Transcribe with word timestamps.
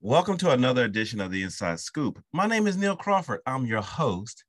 Welcome 0.00 0.36
to 0.38 0.50
another 0.50 0.84
edition 0.84 1.20
of 1.20 1.32
the 1.32 1.42
Inside 1.42 1.80
Scoop. 1.80 2.22
My 2.32 2.46
name 2.46 2.66
is 2.66 2.76
Neil 2.76 2.94
Crawford. 2.94 3.40
I'm 3.46 3.66
your 3.66 3.80
host 3.80 4.44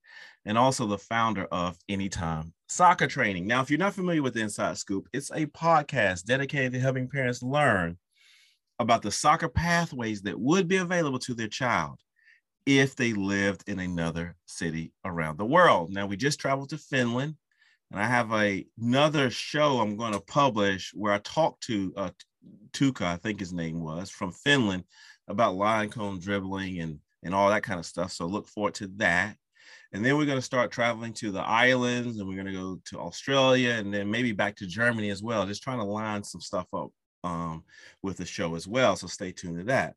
and 0.46 0.58
also 0.58 0.86
the 0.86 0.98
founder 0.98 1.46
of 1.46 1.78
Anytime 1.90 2.54
Soccer 2.68 3.08
Training. 3.08 3.48
Now, 3.48 3.62
if 3.62 3.70
you're 3.70 3.80
not 3.80 3.96
familiar 3.96 4.22
with 4.22 4.36
the 4.36 4.42
Inside 4.42 4.78
Scoop, 4.78 5.08
it's 5.12 5.32
a 5.32 5.48
podcast 5.48 6.26
dedicated 6.26 6.74
to 6.74 6.80
helping 6.80 7.08
parents 7.08 7.42
learn 7.42 7.98
about 8.80 9.02
the 9.02 9.12
soccer 9.12 9.50
pathways 9.50 10.22
that 10.22 10.40
would 10.40 10.68
be 10.68 10.78
available 10.78 11.20
to 11.20 11.34
their 11.34 11.48
child 11.48 12.00
if 12.66 12.96
they 12.96 13.14
lived 13.14 13.64
in 13.68 13.80
another 13.80 14.36
city 14.46 14.92
around 15.04 15.38
the 15.38 15.46
world. 15.46 15.92
Now, 15.92 16.06
we 16.06 16.18
just 16.18 16.40
traveled 16.40 16.70
to 16.70 16.78
Finland, 16.78 17.36
and 17.92 18.00
I 18.00 18.06
have 18.06 18.32
a, 18.34 18.66
another 18.82 19.30
show 19.30 19.80
I'm 19.80 19.98
going 19.98 20.14
to 20.14 20.20
publish 20.20 20.92
where 20.94 21.14
I 21.14 21.20
talked 21.20 21.64
to 21.64 21.94
uh, 21.96 22.10
Tuka, 22.72 23.04
I 23.04 23.18
think 23.18 23.40
his 23.40 23.54
name 23.54 23.82
was, 23.82 24.10
from 24.10 24.32
Finland 24.32 24.84
about 25.28 25.56
line 25.56 25.90
cone 25.90 26.20
dribbling 26.20 26.80
and 26.80 27.00
and 27.24 27.34
all 27.34 27.50
that 27.50 27.64
kind 27.64 27.80
of 27.80 27.86
stuff. 27.86 28.12
So 28.12 28.28
look 28.28 28.48
forward 28.48 28.76
to 28.76 28.88
that. 28.98 29.36
And 29.92 30.06
then 30.06 30.16
we're 30.16 30.26
going 30.26 30.38
to 30.38 30.44
start 30.44 30.72
traveling 30.72 31.14
to 31.14 31.32
the 31.32 31.42
islands 31.42 32.20
and 32.20 32.28
we're 32.28 32.36
going 32.36 32.54
to 32.54 32.54
go 32.54 32.80
to 32.86 33.00
Australia 33.00 33.72
and 33.72 33.94
then 33.94 34.12
maybe 34.12 34.32
back 34.32 34.56
to 34.58 34.68
Germany 34.68 35.10
as 35.10 35.24
well, 35.24 35.46
just 35.46 35.64
trying 35.64 35.80
to 35.80 35.86
line 35.86 36.24
some 36.24 36.42
stuff 36.42 36.68
up 36.74 36.92
um, 37.24 37.64
with 38.04 38.18
the 38.18 38.26
show 38.26 38.56
as 38.56 38.68
well. 38.68 38.96
So 38.96 39.08
stay 39.08 39.32
tuned 39.32 39.58
to 39.58 39.64
that. 39.66 39.96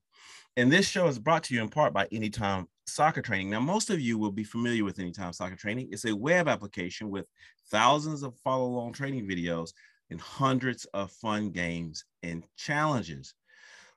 And 0.56 0.73
this 0.73 0.89
show 0.89 1.06
is 1.06 1.19
brought 1.19 1.45
to 1.45 1.55
you 1.55 1.61
in 1.61 1.69
part 1.69 1.92
by 1.92 2.09
Anytime 2.11 2.66
Soccer 2.88 3.23
Training. 3.23 3.51
Now, 3.51 3.60
most 3.60 3.91
of 3.91 4.01
you 4.01 4.19
will 4.19 4.33
be 4.33 4.45
familiar 4.45 4.84
with 4.84 4.98
Anytime 4.98 5.33
Soccer 5.33 5.56
Training. 5.56 5.88
It's 5.92 6.05
a 6.05 6.16
web 6.16 6.48
application 6.48 7.11
with 7.11 7.27
thousands 7.70 8.22
of 8.22 8.36
follow 8.39 8.67
along 8.67 8.95
training 8.95 9.28
videos 9.28 9.70
and 10.11 10.20
hundreds 10.20 10.84
of 10.86 11.12
fun 11.12 11.50
games 11.50 12.05
and 12.22 12.45
challenges. 12.56 13.34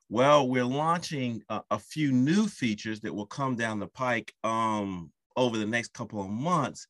Well, 0.09 0.47
we're 0.49 0.65
launching 0.65 1.41
a, 1.49 1.61
a, 1.71 1.79
few 1.79 2.11
new 2.11 2.47
features 2.47 2.99
that 3.01 3.15
will 3.15 3.25
come 3.25 3.55
down 3.55 3.79
the 3.79 3.87
pike 3.87 4.33
um, 4.43 5.11
over 5.37 5.57
the 5.57 5.65
next 5.65 5.93
couple 5.93 6.21
of 6.21 6.29
months. 6.29 6.87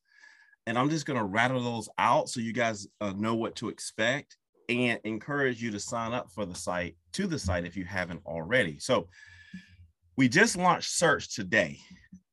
And 0.66 0.76
I'm 0.76 0.90
just 0.90 1.06
going 1.06 1.18
to 1.18 1.24
rattle 1.24 1.62
those 1.62 1.88
out 1.98 2.28
so 2.28 2.40
you 2.40 2.52
guys 2.52 2.88
uh, 3.00 3.12
know 3.16 3.36
what 3.36 3.54
to 3.56 3.68
expect 3.68 4.36
and 4.68 4.98
encourage 5.04 5.62
you 5.62 5.70
to 5.70 5.80
sign 5.80 6.12
up 6.12 6.30
for 6.30 6.44
the 6.44 6.54
site 6.54 6.96
to 7.12 7.26
the 7.26 7.38
site 7.38 7.64
if 7.64 7.76
you 7.76 7.84
haven't 7.84 8.22
already. 8.26 8.78
So 8.78 9.08
we 10.22 10.28
just 10.28 10.56
launched 10.56 10.88
search 10.88 11.34
today, 11.34 11.80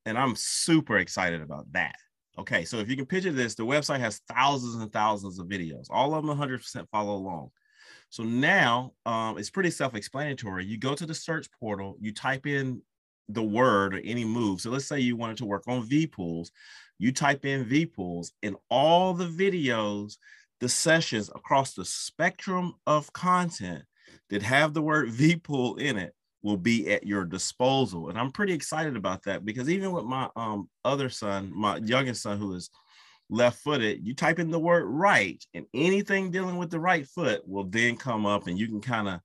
and 0.05 0.15
I'm 0.15 0.35
super 0.35 0.99
excited 0.99 1.41
about 1.41 1.65
that. 1.71 1.95
Okay, 2.37 2.63
so 2.63 2.77
if 2.77 2.87
you 2.87 2.95
can 2.95 3.07
picture 3.07 3.31
this, 3.31 3.55
the 3.55 3.63
website 3.63 3.99
has 3.99 4.21
thousands 4.31 4.75
and 4.75 4.93
thousands 4.93 5.39
of 5.39 5.47
videos, 5.47 5.87
all 5.89 6.13
of 6.13 6.23
them 6.23 6.37
100% 6.37 6.87
follow 6.91 7.15
along. 7.15 7.49
So 8.09 8.21
now 8.21 8.91
um, 9.07 9.39
it's 9.39 9.49
pretty 9.49 9.71
self-explanatory. 9.71 10.65
You 10.65 10.77
go 10.77 10.93
to 10.93 11.03
the 11.07 11.15
search 11.15 11.47
portal, 11.59 11.95
you 11.99 12.13
type 12.13 12.45
in 12.45 12.83
the 13.27 13.41
word 13.41 13.95
or 13.95 14.01
any 14.03 14.23
move. 14.23 14.61
So 14.61 14.69
let's 14.69 14.85
say 14.85 14.99
you 14.99 15.15
wanted 15.15 15.37
to 15.37 15.45
work 15.45 15.63
on 15.67 15.89
V 15.89 16.05
pulls. 16.05 16.51
You 16.99 17.11
type 17.11 17.43
in 17.43 17.65
V 17.65 17.87
pulls 17.87 18.33
and 18.43 18.55
all 18.69 19.15
the 19.15 19.25
videos, 19.25 20.17
the 20.59 20.69
sessions 20.69 21.29
across 21.29 21.73
the 21.73 21.85
spectrum 21.85 22.75
of 22.85 23.11
content 23.13 23.81
that 24.29 24.43
have 24.43 24.75
the 24.75 24.81
word 24.83 25.09
V 25.09 25.37
pull 25.37 25.77
in 25.77 25.97
it 25.97 26.13
will 26.41 26.57
be 26.57 26.91
at 26.91 27.05
your 27.05 27.25
disposal. 27.25 28.09
And 28.09 28.17
I'm 28.17 28.31
pretty 28.31 28.53
excited 28.53 28.95
about 28.95 29.23
that 29.23 29.45
because 29.45 29.69
even 29.69 29.91
with 29.91 30.05
my 30.05 30.29
um, 30.35 30.69
other 30.85 31.09
son, 31.09 31.51
my 31.53 31.77
youngest 31.77 32.21
son, 32.21 32.37
who 32.37 32.53
is 32.53 32.69
left 33.29 33.59
footed, 33.59 34.05
you 34.05 34.15
type 34.15 34.39
in 34.39 34.51
the 34.51 34.59
word 34.59 34.85
right, 34.85 35.43
and 35.53 35.65
anything 35.73 36.31
dealing 36.31 36.57
with 36.57 36.71
the 36.71 36.79
right 36.79 37.07
foot 37.07 37.41
will 37.47 37.65
then 37.65 37.97
come 37.97 38.25
up, 38.25 38.47
and 38.47 38.57
you 38.57 38.67
can 38.67 38.81
kind 38.81 39.07
of 39.07 39.19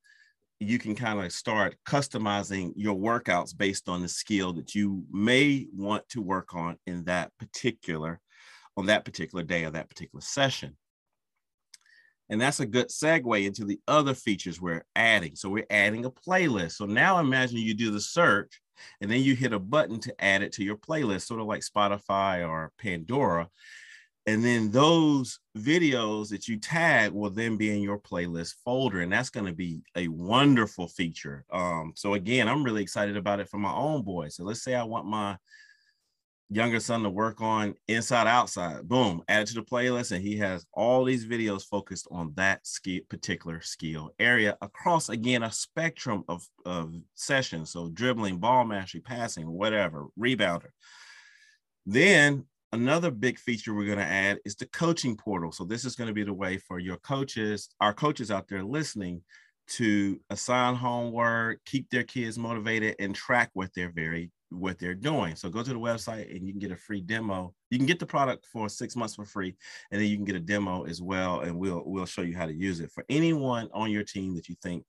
you 0.60 0.78
can 0.78 0.94
kind 0.94 1.20
of 1.20 1.32
start 1.32 1.76
customizing 1.86 2.72
your 2.76 2.94
workouts 2.94 3.56
based 3.56 3.88
on 3.88 4.00
the 4.00 4.08
skill 4.08 4.52
that 4.52 4.74
you 4.74 5.04
may 5.10 5.66
want 5.74 6.08
to 6.08 6.22
work 6.22 6.54
on 6.54 6.76
in 6.86 7.04
that 7.04 7.30
particular 7.38 8.20
on 8.76 8.86
that 8.86 9.04
particular 9.04 9.44
day 9.44 9.64
or 9.64 9.70
that 9.70 9.88
particular 9.88 10.20
session. 10.20 10.76
And 12.34 12.42
that's 12.42 12.58
a 12.58 12.66
good 12.66 12.88
segue 12.88 13.46
into 13.46 13.64
the 13.64 13.78
other 13.86 14.12
features 14.12 14.60
we're 14.60 14.84
adding. 14.96 15.36
So 15.36 15.48
we're 15.48 15.66
adding 15.70 16.04
a 16.04 16.10
playlist. 16.10 16.72
So 16.72 16.84
now 16.84 17.20
imagine 17.20 17.58
you 17.58 17.74
do 17.74 17.92
the 17.92 18.00
search 18.00 18.60
and 19.00 19.08
then 19.08 19.22
you 19.22 19.36
hit 19.36 19.52
a 19.52 19.60
button 19.60 20.00
to 20.00 20.14
add 20.18 20.42
it 20.42 20.50
to 20.54 20.64
your 20.64 20.76
playlist, 20.76 21.28
sort 21.28 21.40
of 21.40 21.46
like 21.46 21.62
Spotify 21.62 22.44
or 22.44 22.72
Pandora 22.76 23.48
and 24.26 24.44
then 24.44 24.70
those 24.70 25.38
videos 25.56 26.30
that 26.30 26.48
you 26.48 26.58
tag 26.58 27.12
will 27.12 27.30
then 27.30 27.56
be 27.56 27.74
in 27.74 27.82
your 27.82 27.98
playlist 27.98 28.54
folder 28.64 29.00
and 29.00 29.12
that's 29.12 29.30
going 29.30 29.46
to 29.46 29.52
be 29.52 29.82
a 29.96 30.08
wonderful 30.08 30.88
feature 30.88 31.44
um, 31.52 31.92
so 31.94 32.14
again 32.14 32.48
i'm 32.48 32.64
really 32.64 32.82
excited 32.82 33.16
about 33.16 33.40
it 33.40 33.48
for 33.48 33.58
my 33.58 33.72
own 33.72 34.02
boys. 34.02 34.36
so 34.36 34.44
let's 34.44 34.62
say 34.62 34.74
i 34.74 34.82
want 34.82 35.06
my 35.06 35.36
younger 36.50 36.78
son 36.78 37.02
to 37.02 37.10
work 37.10 37.40
on 37.40 37.74
inside 37.88 38.26
outside. 38.26 38.86
Boom 38.86 39.22
add 39.28 39.46
to 39.46 39.54
the 39.54 39.62
playlist 39.62 40.12
and 40.12 40.22
he 40.22 40.36
has 40.36 40.66
all 40.72 41.04
these 41.04 41.26
videos 41.26 41.64
focused 41.64 42.06
on 42.10 42.32
that 42.36 42.66
skill 42.66 43.00
particular 43.08 43.60
skill 43.60 44.10
area 44.18 44.56
across 44.60 45.08
again 45.08 45.42
a 45.42 45.50
spectrum 45.50 46.22
of, 46.28 46.46
of 46.66 46.94
sessions. 47.14 47.70
So 47.70 47.88
dribbling 47.90 48.38
ball 48.38 48.64
mastery 48.64 49.00
passing 49.00 49.50
whatever 49.50 50.06
rebounder. 50.18 50.70
Then 51.86 52.44
Another 52.74 53.12
big 53.12 53.38
feature 53.38 53.72
we're 53.72 53.86
going 53.86 53.98
to 53.98 54.04
add 54.04 54.40
is 54.44 54.56
the 54.56 54.66
coaching 54.66 55.16
portal. 55.16 55.52
So 55.52 55.62
this 55.62 55.84
is 55.84 55.94
going 55.94 56.08
to 56.08 56.12
be 56.12 56.24
the 56.24 56.32
way 56.32 56.58
for 56.58 56.80
your 56.80 56.96
coaches, 56.96 57.68
our 57.80 57.94
coaches 57.94 58.32
out 58.32 58.48
there 58.48 58.64
listening, 58.64 59.22
to 59.66 60.20
assign 60.28 60.74
homework, 60.74 61.60
keep 61.64 61.88
their 61.90 62.02
kids 62.02 62.36
motivated, 62.36 62.96
and 62.98 63.14
track 63.14 63.50
what 63.52 63.70
they're 63.76 63.92
very 63.92 64.32
what 64.54 64.78
they're 64.78 64.94
doing. 64.94 65.36
So 65.36 65.48
go 65.48 65.62
to 65.62 65.72
the 65.72 65.78
website 65.78 66.34
and 66.34 66.46
you 66.46 66.52
can 66.52 66.60
get 66.60 66.70
a 66.70 66.76
free 66.76 67.00
demo. 67.00 67.54
You 67.70 67.78
can 67.78 67.86
get 67.86 67.98
the 67.98 68.06
product 68.06 68.46
for 68.46 68.68
six 68.68 68.96
months 68.96 69.14
for 69.14 69.24
free, 69.24 69.54
and 69.90 70.00
then 70.00 70.08
you 70.08 70.16
can 70.16 70.24
get 70.24 70.36
a 70.36 70.40
demo 70.40 70.84
as 70.84 71.02
well, 71.02 71.40
and 71.40 71.58
we'll 71.58 71.82
we'll 71.84 72.06
show 72.06 72.22
you 72.22 72.36
how 72.36 72.46
to 72.46 72.54
use 72.54 72.80
it 72.80 72.90
for 72.92 73.04
anyone 73.08 73.68
on 73.72 73.90
your 73.90 74.04
team 74.04 74.34
that 74.36 74.48
you 74.48 74.56
think 74.62 74.84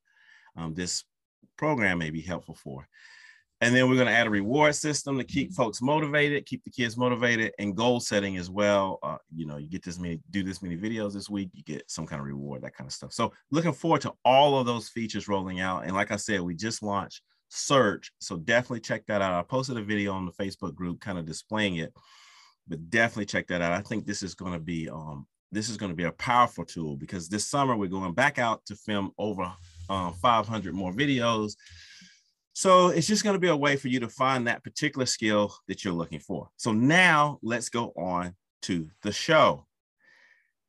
um, 0.56 0.74
this 0.74 1.04
program 1.58 1.98
may 2.00 2.10
be 2.10 2.22
helpful 2.22 2.56
for. 2.56 2.88
And 3.62 3.74
then 3.74 3.88
we're 3.88 3.96
going 3.96 4.08
to 4.08 4.14
add 4.14 4.28
a 4.28 4.30
reward 4.30 4.76
system 4.76 5.18
to 5.18 5.24
keep 5.24 5.54
folks 5.54 5.82
motivated, 5.82 6.46
keep 6.46 6.64
the 6.66 6.70
kids 6.70 6.98
motivated, 6.98 7.54
and 7.58 7.76
goal 7.76 8.02
setting 8.02 8.36
as 8.36 8.50
well. 8.50 9.00
Uh, 9.02 9.18
you 9.34 9.46
know, 9.46 9.56
you 9.56 9.70
get 9.70 9.82
this 9.82 9.98
many, 9.98 10.20
do 10.30 10.44
this 10.44 10.62
many 10.62 10.76
videos 10.76 11.14
this 11.14 11.30
week, 11.30 11.50
you 11.54 11.64
get 11.64 11.90
some 11.90 12.06
kind 12.06 12.20
of 12.20 12.28
reward, 12.28 12.62
that 12.62 12.76
kind 12.76 12.88
of 12.88 12.94
stuff. 12.94 13.14
So 13.14 13.32
looking 13.52 13.72
forward 13.72 14.02
to 14.02 14.14
all 14.26 14.60
of 14.60 14.66
those 14.66 14.90
features 14.90 15.30
rolling 15.30 15.62
out. 15.62 15.86
And 15.86 15.94
like 15.94 16.12
I 16.12 16.18
said, 16.18 16.42
we 16.42 16.54
just 16.54 16.84
launched 16.84 17.22
search. 17.50 18.12
So 18.20 18.38
definitely 18.38 18.82
check 18.82 19.06
that 19.08 19.22
out. 19.22 19.34
I 19.34 19.42
posted 19.44 19.78
a 19.78 19.84
video 19.84 20.14
on 20.14 20.26
the 20.26 20.32
Facebook 20.32 20.76
group 20.76 21.00
kind 21.00 21.18
of 21.18 21.26
displaying 21.26 21.78
it, 21.78 21.94
but 22.68 22.90
definitely 22.90 23.26
check 23.26 23.48
that 23.48 23.62
out. 23.62 23.74
I 23.74 23.82
think 23.82 24.06
this 24.06 24.24
is 24.24 24.36
going 24.36 24.54
to 24.54 24.60
be 24.60 24.90
um, 24.90 25.28
this 25.52 25.70
is 25.70 25.78
going 25.78 25.92
to 25.92 25.96
be 25.96 26.04
a 26.04 26.12
powerful 26.12 26.66
tool 26.66 26.96
because 26.98 27.30
this 27.30 27.48
summer 27.48 27.76
we're 27.76 27.88
going 27.88 28.14
back 28.14 28.40
out 28.40 28.66
to 28.66 28.76
film 28.76 29.12
over 29.18 29.52
um, 29.90 30.14
500 30.14 30.74
more 30.74 30.92
videos 30.92 31.56
so 32.56 32.88
it's 32.88 33.06
just 33.06 33.26
going 33.26 33.34
to 33.34 33.40
be 33.40 33.50
a 33.50 33.56
way 33.56 33.76
for 33.76 33.90
you 33.90 34.00
to 34.00 34.08
find 34.08 34.48
that 34.48 34.64
particular 34.64 35.06
skill 35.06 35.54
that 35.68 35.84
you're 35.84 35.94
looking 35.94 36.22
for. 36.22 36.48
So 36.56 36.72
now 36.72 37.38
let's 37.44 37.68
go 37.68 37.92
on 37.98 38.34
to 38.62 38.90
the 39.02 39.12
show. 39.12 39.68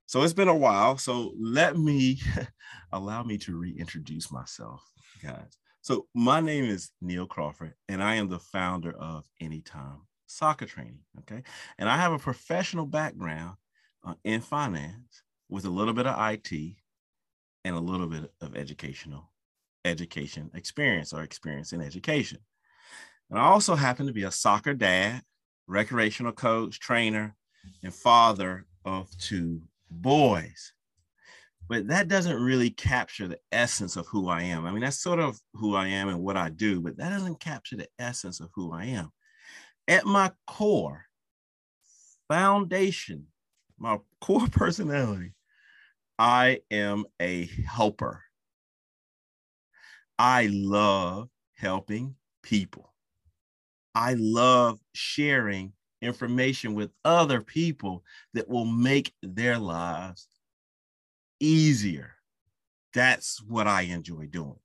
So 0.07 0.23
it's 0.23 0.33
been 0.33 0.49
a 0.49 0.55
while. 0.55 0.99
So 0.99 1.33
let 1.39 1.79
me 1.79 2.19
allow 2.93 3.23
me 3.23 3.39
to 3.39 3.57
reintroduce 3.57 4.33
myself, 4.33 4.83
guys. 5.23 5.57
So 5.87 6.09
my 6.15 6.41
name 6.41 6.65
is 6.65 6.91
Neil 7.01 7.27
Crawford, 7.27 7.75
and 7.89 8.03
I 8.03 8.17
am 8.17 8.29
the 8.29 8.41
founder 8.41 8.91
of 8.91 9.25
Anytime 9.41 10.01
Soccer 10.27 10.67
Training. 10.67 10.99
Okay. 11.21 11.45
And 11.79 11.89
I 11.89 11.97
have 11.97 12.11
a 12.11 12.19
professional 12.19 12.87
background 12.87 13.55
uh, 14.05 14.15
in 14.25 14.41
finance 14.41 15.23
with 15.49 15.65
a 15.65 15.71
little 15.71 15.95
bit 15.95 16.09
of 16.09 16.17
IT 16.33 16.75
and 17.65 17.77
a 17.77 17.79
little 17.79 18.09
bit 18.09 18.33
of 18.41 18.57
educational 18.57 19.31
education 19.85 20.51
experience 20.55 21.13
or 21.13 21.23
experience 21.23 21.73
in 21.73 21.81
education. 21.81 22.39
And 23.31 23.39
I 23.39 23.45
also 23.45 23.77
happen 23.77 24.09
to 24.09 24.13
be 24.13 24.25
a 24.25 24.33
soccer 24.33 24.75
dad, 24.75 25.23
recreational 25.69 26.33
coach, 26.33 26.81
trainer, 26.81 27.37
and 27.85 27.95
father 27.95 28.67
of 28.85 29.17
two 29.19 29.63
boys. 29.89 30.73
But 31.69 31.89
that 31.89 32.09
doesn't 32.09 32.41
really 32.43 32.71
capture 32.71 33.27
the 33.27 33.41
essence 33.51 33.97
of 33.97 34.07
who 34.07 34.29
I 34.29 34.43
am. 34.43 34.67
I 34.67 34.71
mean, 34.71 34.83
that's 34.83 34.99
sort 35.01 35.19
of 35.19 35.41
who 35.55 35.75
I 35.75 35.89
am 35.89 36.09
and 36.09 36.23
what 36.23 36.37
I 36.37 36.49
do, 36.49 36.81
but 36.81 36.97
that 36.99 37.11
doesn't 37.11 37.41
capture 37.41 37.77
the 37.77 37.89
essence 37.99 38.41
of 38.41 38.51
who 38.55 38.73
I 38.73 38.85
am. 38.85 39.11
At 39.89 40.07
my 40.07 40.33
core, 40.47 41.07
foundation, 42.29 43.27
my 43.79 43.99
core 44.21 44.49
personality, 44.49 45.35
I 46.19 46.61
am 46.71 47.05
a 47.21 47.47
helper. 47.67 48.23
I 50.19 50.49
love 50.51 51.29
helping 51.55 52.17
people. 52.43 52.93
I 53.95 54.15
love 54.15 54.79
sharing 54.95 55.73
information 56.03 56.75
with 56.75 56.91
other 57.05 57.41
people 57.41 58.05
that 58.35 58.49
will 58.49 58.67
make 58.67 59.13
their 59.23 59.59
lives 59.59 60.29
easier. 61.41 62.13
That's 62.95 63.43
what 63.43 63.67
I 63.67 63.83
enjoy 63.83 64.27
doing. 64.27 64.59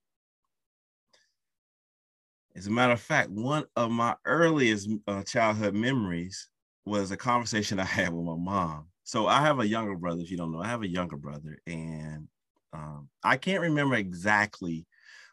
As 2.55 2.67
a 2.67 2.71
matter 2.71 2.93
of 2.93 3.01
fact, 3.01 3.29
one 3.29 3.65
of 3.75 3.91
my 3.91 4.15
earliest 4.25 4.89
uh, 5.07 5.23
childhood 5.23 5.73
memories 5.73 6.49
was 6.85 7.11
a 7.11 7.17
conversation 7.17 7.79
I 7.79 7.85
had 7.85 8.13
with 8.13 8.25
my 8.25 8.35
mom. 8.35 8.87
So 9.03 9.27
I 9.27 9.41
have 9.41 9.59
a 9.59 9.67
younger 9.67 9.95
brother, 9.95 10.21
if 10.21 10.31
you 10.31 10.37
don't 10.37 10.51
know, 10.51 10.61
I 10.61 10.67
have 10.67 10.83
a 10.83 10.87
younger 10.87 11.17
brother, 11.17 11.57
and 11.65 12.27
um, 12.73 13.09
I 13.23 13.37
can't 13.37 13.61
remember 13.61 13.95
exactly 13.95 14.85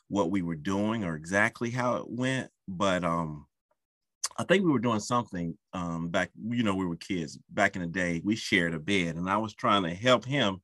what 0.08 0.30
we 0.30 0.42
were 0.42 0.56
doing 0.56 1.04
or 1.04 1.16
exactly 1.16 1.70
how 1.70 1.96
it 1.96 2.08
went, 2.08 2.50
but 2.66 3.04
um, 3.04 3.46
I 4.38 4.44
think 4.44 4.64
we 4.64 4.70
were 4.70 4.78
doing 4.78 5.00
something 5.00 5.56
um, 5.72 6.08
back, 6.08 6.30
you 6.40 6.62
know, 6.62 6.74
we 6.74 6.86
were 6.86 6.96
kids 6.96 7.38
back 7.50 7.76
in 7.76 7.82
the 7.82 7.88
day. 7.88 8.22
We 8.24 8.36
shared 8.36 8.74
a 8.74 8.78
bed, 8.78 9.16
and 9.16 9.28
I 9.28 9.36
was 9.36 9.54
trying 9.54 9.82
to 9.82 9.94
help 9.94 10.24
him 10.24 10.60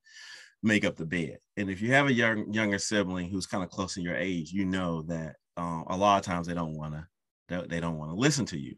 make 0.65 0.83
up 0.83 0.95
the 0.95 1.05
bed. 1.05 1.37
And 1.57 1.69
if 1.69 1.81
you 1.81 1.93
have 1.93 2.07
a 2.07 2.13
young 2.13 2.51
younger 2.51 2.79
sibling 2.79 3.29
who's 3.29 3.45
kind 3.45 3.63
of 3.63 3.69
close 3.69 3.97
in 3.97 4.03
your 4.03 4.15
age, 4.15 4.51
you 4.51 4.65
know 4.65 5.03
that 5.03 5.35
um, 5.55 5.85
a 5.87 5.95
lot 5.95 6.17
of 6.17 6.25
times 6.25 6.47
they 6.47 6.53
don't 6.53 6.75
want 6.75 6.95
to 6.95 7.65
they, 7.67 7.79
don't 7.79 7.97
want 7.97 8.11
to 8.11 8.15
listen 8.15 8.45
to 8.47 8.57
you. 8.57 8.75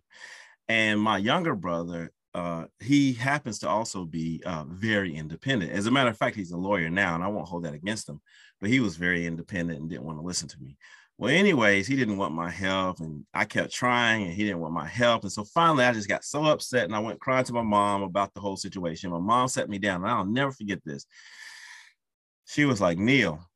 And 0.67 0.99
my 0.99 1.17
younger 1.17 1.55
brother, 1.55 2.11
uh, 2.33 2.65
he 2.81 3.13
happens 3.13 3.59
to 3.59 3.69
also 3.69 4.03
be 4.03 4.43
uh, 4.45 4.65
very 4.67 5.15
independent. 5.15 5.71
As 5.71 5.85
a 5.85 5.91
matter 5.91 6.09
of 6.09 6.17
fact, 6.17 6.35
he's 6.35 6.51
a 6.51 6.57
lawyer 6.57 6.89
now, 6.89 7.15
and 7.15 7.23
I 7.23 7.29
won't 7.29 7.47
hold 7.47 7.63
that 7.63 7.73
against 7.73 8.09
him. 8.09 8.19
But 8.59 8.69
he 8.69 8.81
was 8.81 8.97
very 8.97 9.25
independent 9.25 9.79
and 9.79 9.89
didn't 9.89 10.03
want 10.03 10.19
to 10.19 10.25
listen 10.25 10.49
to 10.49 10.59
me. 10.59 10.77
Well, 11.17 11.31
anyways, 11.33 11.87
he 11.87 11.95
didn't 11.95 12.17
want 12.17 12.33
my 12.33 12.51
help, 12.51 12.99
and 12.99 13.25
I 13.33 13.45
kept 13.45 13.71
trying, 13.73 14.23
and 14.23 14.33
he 14.33 14.43
didn't 14.43 14.59
want 14.59 14.73
my 14.73 14.87
help. 14.87 15.23
And 15.23 15.31
so 15.31 15.45
finally, 15.45 15.85
I 15.85 15.93
just 15.93 16.09
got 16.09 16.25
so 16.25 16.43
upset, 16.43 16.83
and 16.83 16.95
I 16.95 16.99
went 16.99 17.21
crying 17.21 17.45
to 17.45 17.53
my 17.53 17.63
mom 17.63 18.03
about 18.03 18.33
the 18.33 18.41
whole 18.41 18.57
situation. 18.57 19.09
My 19.09 19.19
mom 19.19 19.47
sat 19.47 19.69
me 19.69 19.79
down, 19.79 20.03
and 20.03 20.11
I'll 20.11 20.25
never 20.25 20.51
forget 20.51 20.79
this. 20.83 21.05
She 22.47 22.65
was 22.65 22.81
like, 22.81 22.97
"Neil, 22.97 23.47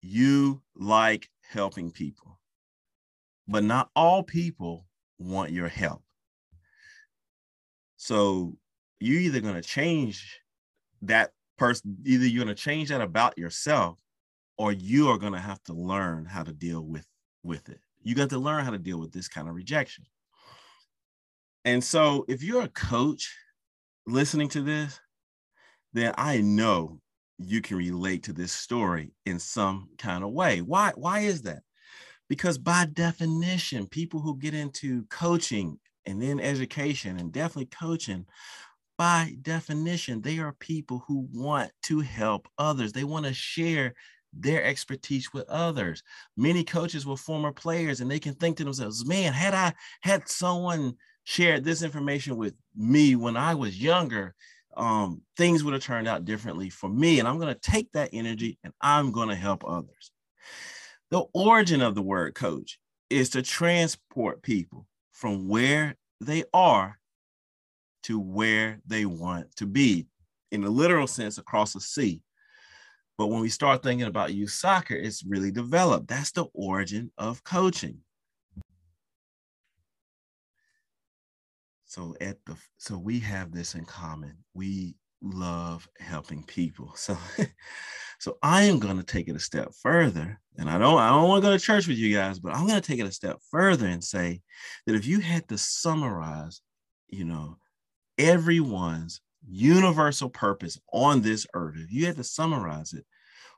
you 0.00 0.62
like 0.74 1.28
helping 1.50 1.90
people, 1.90 2.38
but 3.48 3.64
not 3.64 3.90
all 3.94 4.22
people 4.22 4.86
want 5.18 5.50
your 5.50 5.68
help. 5.68 6.02
So 7.96 8.56
you're 9.00 9.20
either 9.20 9.40
going 9.40 9.54
to 9.54 9.62
change 9.62 10.40
that 11.02 11.32
person, 11.58 11.96
either 12.04 12.26
you're 12.26 12.44
going 12.44 12.54
to 12.54 12.62
change 12.62 12.90
that 12.90 13.00
about 13.00 13.36
yourself, 13.36 13.98
or 14.58 14.72
you 14.72 15.08
are 15.08 15.18
going 15.18 15.32
to 15.32 15.38
have 15.40 15.62
to 15.64 15.72
learn 15.72 16.24
how 16.24 16.42
to 16.42 16.52
deal 16.52 16.82
with 16.82 17.06
with 17.42 17.68
it. 17.68 17.80
You 18.02 18.14
got 18.14 18.30
to 18.30 18.38
learn 18.38 18.64
how 18.64 18.70
to 18.70 18.78
deal 18.78 18.98
with 18.98 19.12
this 19.12 19.28
kind 19.28 19.48
of 19.48 19.54
rejection. 19.54 20.04
And 21.64 21.82
so 21.82 22.24
if 22.28 22.42
you're 22.42 22.62
a 22.62 22.68
coach 22.68 23.34
listening 24.06 24.48
to 24.50 24.62
this, 24.62 25.00
then 25.92 26.14
I 26.16 26.40
know 26.40 27.00
you 27.38 27.60
can 27.60 27.76
relate 27.76 28.22
to 28.24 28.32
this 28.32 28.52
story 28.52 29.12
in 29.26 29.38
some 29.38 29.88
kind 29.98 30.24
of 30.24 30.30
way. 30.30 30.60
Why 30.60 30.92
why 30.96 31.20
is 31.20 31.42
that? 31.42 31.62
Because 32.28 32.58
by 32.58 32.86
definition, 32.86 33.86
people 33.86 34.20
who 34.20 34.36
get 34.36 34.54
into 34.54 35.04
coaching 35.10 35.78
and 36.06 36.20
then 36.20 36.40
education 36.40 37.18
and 37.18 37.32
definitely 37.32 37.66
coaching, 37.66 38.26
by 38.98 39.36
definition, 39.42 40.22
they 40.22 40.38
are 40.38 40.54
people 40.54 41.04
who 41.06 41.28
want 41.32 41.70
to 41.84 42.00
help 42.00 42.48
others. 42.58 42.92
They 42.92 43.04
want 43.04 43.26
to 43.26 43.34
share 43.34 43.94
their 44.32 44.64
expertise 44.64 45.32
with 45.32 45.48
others. 45.48 46.02
Many 46.36 46.64
coaches 46.64 47.06
were 47.06 47.16
former 47.16 47.52
players 47.52 48.00
and 48.00 48.10
they 48.10 48.18
can 48.18 48.34
think 48.34 48.56
to 48.56 48.64
themselves, 48.64 49.06
man, 49.06 49.32
had 49.32 49.54
I 49.54 49.74
had 50.02 50.28
someone 50.28 50.94
shared 51.24 51.64
this 51.64 51.82
information 51.82 52.36
with 52.36 52.54
me 52.76 53.16
when 53.16 53.36
I 53.36 53.54
was 53.54 53.80
younger, 53.80 54.34
um, 54.76 55.22
things 55.36 55.64
would 55.64 55.74
have 55.74 55.82
turned 55.82 56.08
out 56.08 56.24
differently 56.24 56.70
for 56.70 56.88
me. 56.88 57.18
And 57.18 57.26
I'm 57.26 57.38
going 57.38 57.54
to 57.54 57.60
take 57.60 57.90
that 57.92 58.10
energy 58.12 58.58
and 58.64 58.72
I'm 58.80 59.12
going 59.12 59.28
to 59.28 59.34
help 59.34 59.64
others. 59.66 60.10
The 61.10 61.24
origin 61.32 61.82
of 61.82 61.94
the 61.94 62.02
word 62.02 62.34
coach 62.34 62.78
is 63.10 63.30
to 63.30 63.42
transport 63.42 64.42
people 64.42 64.86
from 65.12 65.48
where 65.48 65.96
they 66.20 66.44
are 66.52 66.98
to 68.04 68.20
where 68.20 68.80
they 68.86 69.04
want 69.04 69.54
to 69.56 69.66
be 69.66 70.06
in 70.52 70.62
the 70.62 70.70
literal 70.70 71.06
sense 71.06 71.38
across 71.38 71.72
the 71.72 71.80
sea. 71.80 72.22
But 73.18 73.28
when 73.28 73.40
we 73.40 73.48
start 73.48 73.82
thinking 73.82 74.06
about 74.06 74.34
youth 74.34 74.50
soccer, 74.50 74.94
it's 74.94 75.24
really 75.24 75.50
developed. 75.50 76.08
That's 76.08 76.32
the 76.32 76.44
origin 76.52 77.10
of 77.18 77.42
coaching. 77.42 77.98
So 81.96 82.14
at 82.20 82.36
the 82.44 82.54
so 82.76 82.98
we 82.98 83.18
have 83.20 83.52
this 83.52 83.74
in 83.74 83.86
common. 83.86 84.36
We 84.52 84.96
love 85.22 85.88
helping 85.98 86.42
people. 86.42 86.92
So 86.94 87.16
so 88.18 88.36
I 88.42 88.64
am 88.64 88.78
going 88.78 88.98
to 88.98 89.02
take 89.02 89.28
it 89.28 89.36
a 89.36 89.40
step 89.40 89.72
further. 89.80 90.38
And 90.58 90.68
I 90.68 90.76
don't 90.76 90.98
I 90.98 91.08
don't 91.08 91.26
want 91.26 91.42
to 91.42 91.48
go 91.48 91.56
to 91.56 91.62
church 91.62 91.88
with 91.88 91.96
you 91.96 92.14
guys, 92.14 92.38
but 92.38 92.54
I'm 92.54 92.66
going 92.66 92.78
to 92.78 92.86
take 92.86 93.00
it 93.00 93.06
a 93.06 93.12
step 93.12 93.38
further 93.50 93.86
and 93.86 94.04
say 94.04 94.42
that 94.86 94.94
if 94.94 95.06
you 95.06 95.20
had 95.20 95.48
to 95.48 95.56
summarize, 95.56 96.60
you 97.08 97.24
know, 97.24 97.56
everyone's 98.18 99.22
universal 99.48 100.28
purpose 100.28 100.78
on 100.92 101.22
this 101.22 101.46
earth, 101.54 101.76
if 101.78 101.90
you 101.90 102.04
had 102.04 102.16
to 102.16 102.24
summarize 102.24 102.92
it, 102.92 103.06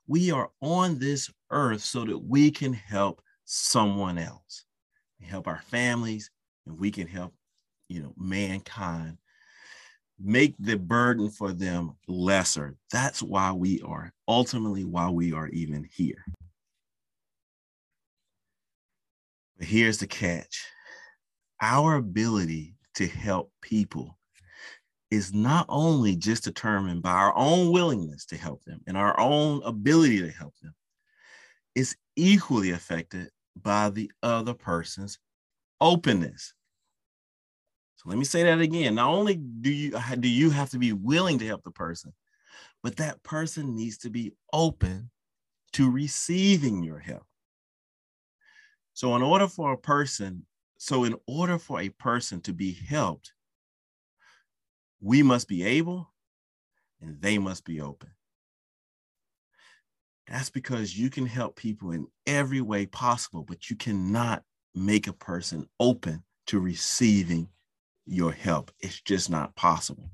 we 0.06 0.30
are 0.30 0.48
on 0.62 1.00
this 1.00 1.28
earth 1.50 1.80
so 1.80 2.04
that 2.04 2.18
we 2.18 2.52
can 2.52 2.72
help 2.72 3.20
someone 3.46 4.16
else. 4.16 4.64
We 5.18 5.26
help 5.26 5.48
our 5.48 5.62
families 5.62 6.30
and 6.68 6.78
we 6.78 6.92
can 6.92 7.08
help, 7.08 7.34
you 7.88 8.02
know, 8.02 8.12
mankind 8.16 9.18
make 10.20 10.54
the 10.58 10.76
burden 10.76 11.30
for 11.30 11.52
them 11.52 11.92
lesser. 12.08 12.76
That's 12.90 13.22
why 13.22 13.52
we 13.52 13.80
are 13.82 14.12
ultimately 14.26 14.84
why 14.84 15.10
we 15.10 15.32
are 15.32 15.48
even 15.48 15.88
here. 15.92 16.24
But 19.56 19.66
here's 19.66 19.98
the 19.98 20.06
catch 20.06 20.66
our 21.60 21.96
ability 21.96 22.74
to 22.94 23.06
help 23.06 23.52
people 23.60 24.16
is 25.10 25.32
not 25.32 25.66
only 25.68 26.14
just 26.14 26.44
determined 26.44 27.02
by 27.02 27.12
our 27.12 27.34
own 27.36 27.72
willingness 27.72 28.26
to 28.26 28.36
help 28.36 28.62
them 28.64 28.80
and 28.86 28.96
our 28.96 29.18
own 29.18 29.62
ability 29.64 30.20
to 30.20 30.30
help 30.30 30.54
them, 30.62 30.74
it's 31.74 31.96
equally 32.16 32.70
affected 32.72 33.30
by 33.60 33.90
the 33.90 34.10
other 34.22 34.54
person's 34.54 35.18
openness 35.80 36.52
so 37.98 38.08
let 38.08 38.16
me 38.16 38.24
say 38.24 38.44
that 38.44 38.60
again. 38.60 38.94
Not 38.94 39.10
only 39.10 39.34
do 39.34 39.72
you 39.72 39.98
do 40.20 40.28
you 40.28 40.50
have 40.50 40.70
to 40.70 40.78
be 40.78 40.92
willing 40.92 41.40
to 41.40 41.46
help 41.46 41.64
the 41.64 41.72
person, 41.72 42.12
but 42.80 42.96
that 42.96 43.24
person 43.24 43.74
needs 43.74 43.98
to 43.98 44.10
be 44.10 44.34
open 44.52 45.10
to 45.72 45.90
receiving 45.90 46.84
your 46.84 47.00
help. 47.00 47.26
So 48.94 49.16
in 49.16 49.22
order 49.22 49.48
for 49.48 49.72
a 49.72 49.76
person, 49.76 50.46
so 50.76 51.02
in 51.02 51.16
order 51.26 51.58
for 51.58 51.80
a 51.80 51.88
person 51.88 52.40
to 52.42 52.52
be 52.52 52.72
helped, 52.72 53.32
we 55.00 55.24
must 55.24 55.48
be 55.48 55.64
able 55.64 56.08
and 57.00 57.20
they 57.20 57.36
must 57.36 57.64
be 57.64 57.80
open. 57.80 58.10
That's 60.28 60.50
because 60.50 60.96
you 60.96 61.10
can 61.10 61.26
help 61.26 61.56
people 61.56 61.90
in 61.90 62.06
every 62.28 62.60
way 62.60 62.86
possible, 62.86 63.42
but 63.42 63.70
you 63.70 63.74
cannot 63.74 64.44
make 64.72 65.08
a 65.08 65.12
person 65.12 65.68
open 65.80 66.22
to 66.46 66.60
receiving 66.60 67.48
your 68.08 68.32
help. 68.32 68.70
It's 68.80 69.00
just 69.00 69.30
not 69.30 69.54
possible. 69.54 70.10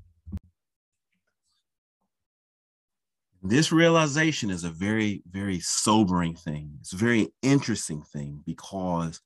This 3.41 3.71
realization 3.71 4.49
is 4.49 4.63
a 4.63 4.69
very, 4.69 5.21
very 5.29 5.59
sobering 5.59 6.35
thing. 6.35 6.77
It's 6.81 6.93
a 6.93 6.97
very 6.97 7.31
interesting 7.43 8.01
thing 8.01 8.41
because 8.45 9.21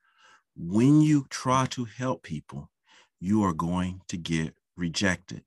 when 0.57 1.01
you 1.01 1.25
try 1.29 1.67
to 1.67 1.85
help 1.85 2.23
people, 2.23 2.69
you 3.21 3.43
are 3.43 3.53
going 3.53 4.01
to 4.09 4.17
get 4.17 4.55
rejected. 4.75 5.43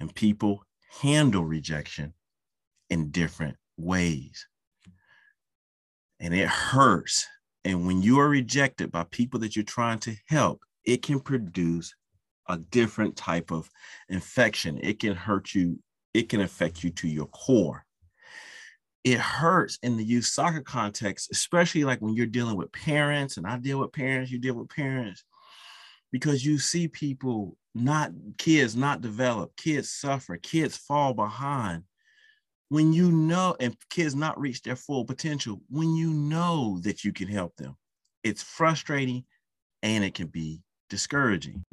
And 0.00 0.14
people 0.14 0.64
handle 1.00 1.44
rejection 1.44 2.14
in 2.90 3.10
different 3.10 3.56
ways. 3.76 4.46
And 6.18 6.34
it 6.34 6.48
hurts. 6.48 7.26
And 7.64 7.86
when 7.86 8.02
you 8.02 8.18
are 8.18 8.28
rejected 8.28 8.90
by 8.90 9.04
people 9.04 9.38
that 9.40 9.54
you're 9.54 9.64
trying 9.64 10.00
to 10.00 10.16
help, 10.26 10.62
it 10.84 11.02
can 11.02 11.20
produce 11.20 11.94
a 12.48 12.56
different 12.56 13.16
type 13.16 13.50
of 13.50 13.70
infection. 14.08 14.78
It 14.82 15.00
can 15.00 15.14
hurt 15.14 15.54
you, 15.54 15.78
it 16.14 16.28
can 16.28 16.40
affect 16.40 16.82
you 16.82 16.90
to 16.90 17.08
your 17.08 17.26
core. 17.26 17.84
It 19.04 19.18
hurts 19.18 19.78
in 19.82 19.96
the 19.96 20.04
youth 20.04 20.26
soccer 20.26 20.60
context, 20.60 21.30
especially 21.32 21.84
like 21.84 22.00
when 22.00 22.14
you're 22.14 22.26
dealing 22.26 22.56
with 22.56 22.72
parents, 22.72 23.36
and 23.36 23.46
I 23.46 23.56
deal 23.58 23.78
with 23.78 23.92
parents, 23.92 24.30
you 24.30 24.38
deal 24.38 24.54
with 24.54 24.68
parents, 24.68 25.24
because 26.10 26.44
you 26.44 26.58
see 26.58 26.88
people 26.88 27.56
not 27.74 28.12
kids 28.38 28.74
not 28.74 29.00
develop, 29.00 29.54
kids 29.56 29.90
suffer, 29.90 30.36
kids 30.36 30.76
fall 30.76 31.14
behind. 31.14 31.84
When 32.70 32.92
you 32.92 33.10
know, 33.10 33.56
and 33.60 33.74
kids 33.88 34.14
not 34.14 34.38
reach 34.38 34.62
their 34.62 34.76
full 34.76 35.04
potential, 35.04 35.62
when 35.70 35.94
you 35.94 36.12
know 36.12 36.78
that 36.82 37.02
you 37.02 37.12
can 37.12 37.28
help 37.28 37.56
them, 37.56 37.76
it's 38.22 38.42
frustrating 38.42 39.24
and 39.82 40.04
it 40.04 40.14
can 40.14 40.26
be 40.26 40.60
discouraging. 40.90 41.64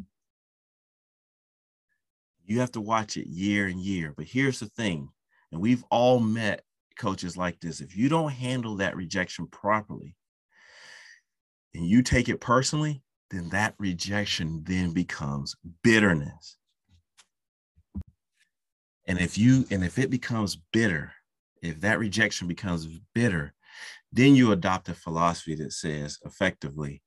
You 2.46 2.60
have 2.60 2.72
to 2.74 2.82
watch 2.82 3.18
it 3.18 3.28
year 3.28 3.68
and 3.68 3.80
year. 3.80 4.14
But 4.16 4.28
here's 4.28 4.60
the 4.60 4.68
thing, 4.68 5.10
and 5.52 5.62
we've 5.62 5.84
all 5.90 6.20
met 6.20 6.64
coaches 6.98 7.36
like 7.36 7.60
this. 7.60 7.82
If 7.82 7.98
you 7.98 8.10
don't 8.10 8.32
handle 8.32 8.76
that 8.78 8.96
rejection 8.96 9.48
properly 9.48 10.16
and 11.74 11.86
you 11.86 12.02
take 12.02 12.30
it 12.30 12.40
personally, 12.40 13.02
then 13.32 13.50
that 13.50 13.76
rejection 13.80 14.64
then 14.66 14.92
becomes 14.92 15.56
bitterness. 15.84 16.58
And 19.08 19.20
if 19.20 19.38
you 19.38 19.66
and 19.70 19.84
if 19.84 20.00
it 20.00 20.10
becomes 20.10 20.56
bitter, 20.72 21.12
if 21.62 21.82
that 21.82 22.00
rejection 22.00 22.48
becomes 22.48 22.88
bitter, 23.14 23.54
then 24.12 24.36
you 24.36 24.52
adopt 24.52 24.90
a 24.90 24.94
philosophy 24.94 25.56
that 25.56 25.74
says 25.74 26.20
effectively, 26.26 27.02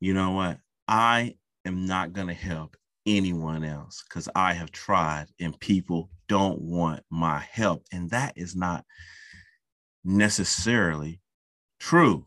you 0.00 0.14
know 0.14 0.30
what? 0.30 0.58
I 0.86 1.36
am 1.64 1.86
not 1.86 2.12
going 2.12 2.28
to 2.28 2.34
help 2.34 2.76
anyone 3.16 3.64
else 3.64 4.04
because 4.08 4.28
I 4.34 4.52
have 4.52 4.70
tried 4.70 5.26
and 5.40 5.58
people 5.58 6.10
don't 6.28 6.60
want 6.60 7.02
my 7.10 7.38
help. 7.38 7.84
And 7.92 8.10
that 8.10 8.34
is 8.36 8.54
not 8.54 8.84
necessarily 10.04 11.20
true. 11.80 12.26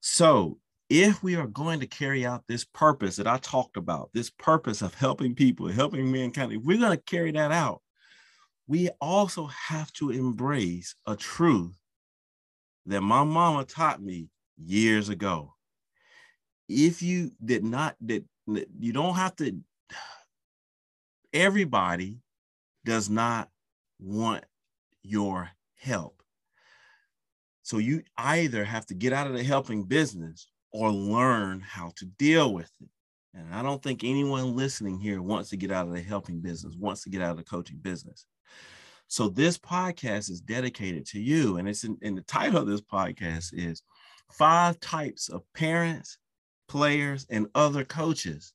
So, 0.00 0.58
if 0.88 1.22
we 1.22 1.36
are 1.36 1.46
going 1.46 1.78
to 1.80 1.86
carry 1.86 2.26
out 2.26 2.42
this 2.48 2.64
purpose 2.64 3.16
that 3.16 3.28
I 3.28 3.38
talked 3.38 3.76
about, 3.76 4.10
this 4.12 4.28
purpose 4.28 4.82
of 4.82 4.92
helping 4.94 5.36
people, 5.36 5.68
helping 5.68 6.10
mankind, 6.10 6.52
if 6.52 6.62
we're 6.64 6.78
going 6.78 6.96
to 6.96 7.04
carry 7.04 7.30
that 7.32 7.52
out, 7.52 7.80
we 8.66 8.88
also 9.00 9.46
have 9.46 9.92
to 9.94 10.10
embrace 10.10 10.96
a 11.06 11.14
truth 11.14 11.76
that 12.86 13.02
my 13.02 13.22
mama 13.22 13.64
taught 13.64 14.02
me 14.02 14.30
years 14.56 15.08
ago. 15.08 15.54
If 16.70 17.02
you 17.02 17.32
did 17.44 17.64
not, 17.64 17.96
that 18.02 18.24
you 18.46 18.92
don't 18.92 19.14
have 19.14 19.34
to, 19.36 19.58
everybody 21.32 22.18
does 22.84 23.10
not 23.10 23.48
want 23.98 24.44
your 25.02 25.50
help. 25.76 26.22
So 27.62 27.78
you 27.78 28.02
either 28.16 28.64
have 28.64 28.86
to 28.86 28.94
get 28.94 29.12
out 29.12 29.26
of 29.26 29.34
the 29.34 29.44
helping 29.44 29.84
business 29.84 30.48
or 30.72 30.90
learn 30.90 31.60
how 31.60 31.92
to 31.96 32.06
deal 32.06 32.52
with 32.52 32.70
it. 32.80 32.88
And 33.34 33.54
I 33.54 33.62
don't 33.62 33.82
think 33.82 34.02
anyone 34.02 34.56
listening 34.56 34.98
here 34.98 35.22
wants 35.22 35.50
to 35.50 35.56
get 35.56 35.70
out 35.70 35.86
of 35.86 35.92
the 35.92 36.02
helping 36.02 36.40
business, 36.40 36.74
wants 36.76 37.02
to 37.04 37.10
get 37.10 37.22
out 37.22 37.32
of 37.32 37.36
the 37.36 37.44
coaching 37.44 37.78
business. 37.78 38.26
So 39.06 39.28
this 39.28 39.58
podcast 39.58 40.30
is 40.30 40.40
dedicated 40.40 41.06
to 41.08 41.20
you. 41.20 41.56
And 41.56 41.68
it's 41.68 41.84
in, 41.84 41.98
in 42.02 42.14
the 42.14 42.22
title 42.22 42.58
of 42.58 42.66
this 42.66 42.80
podcast 42.80 43.52
is 43.52 43.82
five 44.32 44.78
types 44.80 45.28
of 45.28 45.42
parents, 45.54 46.18
players, 46.70 47.26
and 47.30 47.48
other 47.56 47.84
coaches 47.84 48.52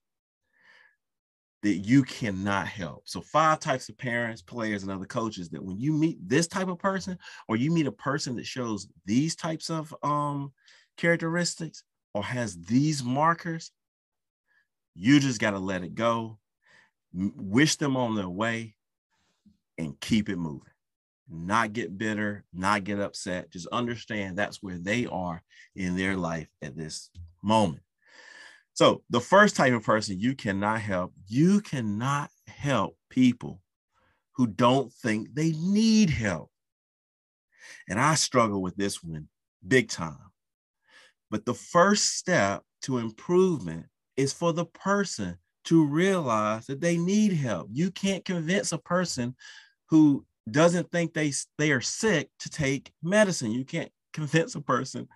that 1.64 1.76
you 1.76 2.02
cannot 2.04 2.66
help. 2.66 3.02
So 3.06 3.20
five 3.20 3.60
types 3.60 3.90
of 3.90 3.98
parents, 3.98 4.42
players, 4.42 4.84
and 4.84 4.92
other 4.92 5.06
coaches 5.06 5.50
that 5.50 5.62
when 5.62 5.78
you 5.78 5.92
meet 5.92 6.18
this 6.26 6.48
type 6.48 6.70
of 6.70 6.80
person, 6.80 7.18
or 7.50 7.58
you 7.58 7.72
meet 7.72 7.88
a 7.88 7.92
person 7.92 8.38
that 8.38 8.46
shows 8.46 8.88
these 9.06 9.36
types 9.36 9.70
of 9.70 9.94
um, 10.02 10.54
characteristics 10.96 11.84
or 12.14 12.24
has 12.24 12.58
these 12.62 13.04
markers, 13.04 13.72
you 14.96 15.20
just 15.20 15.42
got 15.42 15.52
to 15.52 15.60
let 15.60 15.84
it 15.84 15.94
go, 15.94 16.40
wish 17.14 17.76
them 17.76 17.98
on 17.98 18.16
their 18.16 18.30
way, 18.30 18.76
and 19.78 20.00
keep 20.00 20.30
it 20.30 20.38
moving. 20.38 20.72
Not 21.30 21.74
get 21.74 21.98
bitter, 21.98 22.46
not 22.54 22.86
get 22.86 23.02
upset. 23.02 23.52
Just 23.52 23.68
understand 23.74 24.38
that's 24.38 24.64
where 24.64 24.78
they 24.78 25.06
are 25.06 25.44
in 25.76 25.98
their 25.98 26.16
life 26.16 26.48
at 26.62 26.78
this 26.78 27.10
moment. 27.44 27.82
So, 28.76 29.04
the 29.10 29.22
first 29.22 29.56
type 29.56 29.72
of 29.72 29.84
person 29.84 30.20
you 30.20 30.36
cannot 30.36 30.82
help, 30.82 31.14
you 31.28 31.62
cannot 31.62 32.30
help 32.48 32.98
people 33.10 33.62
who 34.34 34.48
don't 34.48 34.92
think 34.92 35.34
they 35.34 35.54
need 35.54 36.10
help. 36.10 36.52
And 37.88 37.98
I 37.98 38.16
struggle 38.16 38.62
with 38.62 38.76
this 38.76 39.02
one 39.02 39.30
big 39.66 39.88
time. 39.88 40.18
But 41.32 41.46
the 41.46 41.54
first 41.54 42.18
step 42.18 42.64
to 42.82 42.98
improvement 42.98 43.86
is 44.18 44.34
for 44.34 44.52
the 44.52 44.66
person 44.66 45.38
to 45.66 45.86
realize 45.86 46.68
that 46.68 46.82
they 46.82 46.98
need 46.98 47.32
help. 47.32 47.70
You 47.72 47.92
can't 47.92 48.26
convince 48.26 48.74
a 48.74 48.78
person 48.78 49.36
who 49.90 50.26
doesn't 50.52 50.92
think 50.92 51.14
they 51.14 51.32
they 51.58 51.72
are 51.72 51.82
sick 51.82 52.30
to 52.40 52.50
take 52.50 52.92
medicine. 53.02 53.52
You 53.52 53.64
can't 53.64 53.92
convince 54.14 54.54
a 54.56 54.62
person 54.62 55.08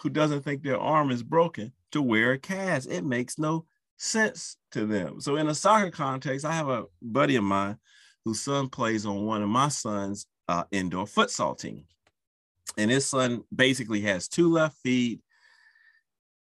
who 0.00 0.10
doesn't 0.10 0.42
think 0.42 0.62
their 0.62 0.78
arm 0.78 1.10
is 1.10 1.22
broken 1.22 1.72
to 1.92 2.02
wear 2.02 2.32
a 2.32 2.38
cast. 2.38 2.90
It 2.90 3.04
makes 3.04 3.38
no 3.38 3.66
sense 3.96 4.56
to 4.72 4.86
them. 4.86 5.20
So 5.20 5.36
in 5.36 5.48
a 5.48 5.54
soccer 5.54 5.90
context, 5.90 6.44
I 6.44 6.52
have 6.52 6.68
a 6.68 6.84
buddy 7.00 7.36
of 7.36 7.44
mine 7.44 7.78
whose 8.24 8.40
son 8.40 8.68
plays 8.68 9.06
on 9.06 9.24
one 9.24 9.42
of 9.42 9.48
my 9.48 9.68
son's 9.68 10.26
uh, 10.48 10.64
indoor 10.70 11.04
futsal 11.04 11.58
team. 11.58 11.84
And 12.76 12.90
his 12.90 13.06
son 13.06 13.44
basically 13.54 14.00
has 14.02 14.28
two 14.28 14.50
left 14.50 14.76
feet, 14.78 15.20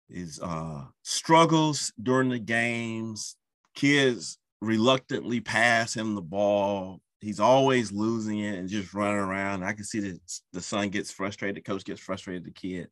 is 0.10 0.40
uh, 0.42 0.86
struggles 1.04 1.94
during 2.02 2.30
the 2.30 2.40
games. 2.40 3.38
Kids 3.76 4.38
reluctantly 4.62 5.40
pass 5.40 5.96
him 5.96 6.16
the 6.16 6.22
ball 6.22 7.02
he's 7.20 7.40
always 7.40 7.92
losing 7.92 8.40
it 8.40 8.58
and 8.58 8.70
just 8.70 8.94
running 8.94 9.18
around. 9.18 9.64
I 9.64 9.74
can 9.74 9.84
see 9.84 10.00
that 10.02 10.20
the 10.54 10.62
son 10.62 10.90
gets 10.90 11.12
frustrated, 11.12 11.58
the 11.58 11.62
coach 11.62 11.84
gets 11.84 12.02
frustrated, 12.02 12.46
the 12.46 12.52
kid. 12.52 12.90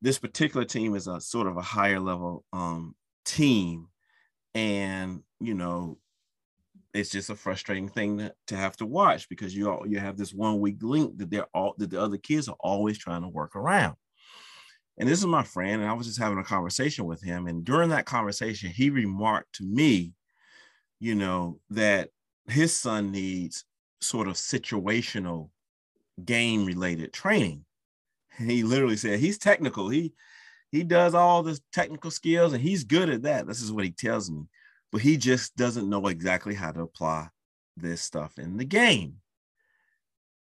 This 0.00 0.18
particular 0.18 0.64
team 0.64 0.94
is 0.94 1.06
a 1.06 1.20
sort 1.20 1.46
of 1.46 1.56
a 1.56 1.62
higher 1.62 1.98
level 2.00 2.44
um, 2.52 2.94
team, 3.24 3.88
and 4.54 5.22
you 5.40 5.54
know, 5.54 5.98
it's 6.94 7.10
just 7.10 7.30
a 7.30 7.34
frustrating 7.34 7.88
thing 7.88 8.18
to, 8.18 8.34
to 8.48 8.56
have 8.56 8.76
to 8.76 8.86
watch 8.86 9.28
because 9.28 9.54
you 9.54 9.70
all, 9.70 9.86
you 9.86 9.98
have 9.98 10.16
this 10.16 10.32
one 10.32 10.60
weak 10.60 10.78
link 10.82 11.18
that 11.18 11.30
they're 11.30 11.46
all 11.52 11.74
that 11.78 11.90
the 11.90 12.00
other 12.00 12.16
kids 12.16 12.48
are 12.48 12.56
always 12.60 12.98
trying 12.98 13.22
to 13.22 13.28
work 13.28 13.56
around. 13.56 13.96
And 14.98 15.08
this 15.08 15.18
is 15.20 15.26
my 15.26 15.44
friend, 15.44 15.80
and 15.80 15.90
I 15.90 15.94
was 15.94 16.06
just 16.06 16.18
having 16.18 16.38
a 16.38 16.44
conversation 16.44 17.04
with 17.04 17.22
him, 17.22 17.46
and 17.46 17.64
during 17.64 17.90
that 17.90 18.06
conversation, 18.06 18.70
he 18.70 18.90
remarked 18.90 19.54
to 19.54 19.64
me, 19.64 20.12
you 20.98 21.14
know, 21.14 21.60
that 21.70 22.10
his 22.48 22.74
son 22.74 23.12
needs 23.12 23.64
sort 24.00 24.28
of 24.28 24.34
situational 24.34 25.50
game 26.24 26.64
related 26.64 27.12
training. 27.12 27.64
he 28.46 28.62
literally 28.62 28.96
said 28.96 29.20
he's 29.20 29.38
technical. 29.38 29.88
He 29.88 30.12
he 30.70 30.84
does 30.84 31.14
all 31.14 31.42
the 31.42 31.58
technical 31.72 32.10
skills 32.10 32.52
and 32.52 32.62
he's 32.62 32.84
good 32.84 33.08
at 33.08 33.22
that. 33.22 33.46
This 33.46 33.62
is 33.62 33.72
what 33.72 33.84
he 33.84 33.90
tells 33.90 34.30
me. 34.30 34.44
But 34.92 35.00
he 35.00 35.16
just 35.16 35.56
doesn't 35.56 35.88
know 35.88 36.06
exactly 36.08 36.54
how 36.54 36.72
to 36.72 36.82
apply 36.82 37.28
this 37.76 38.02
stuff 38.02 38.38
in 38.38 38.56
the 38.56 38.64
game. 38.64 39.16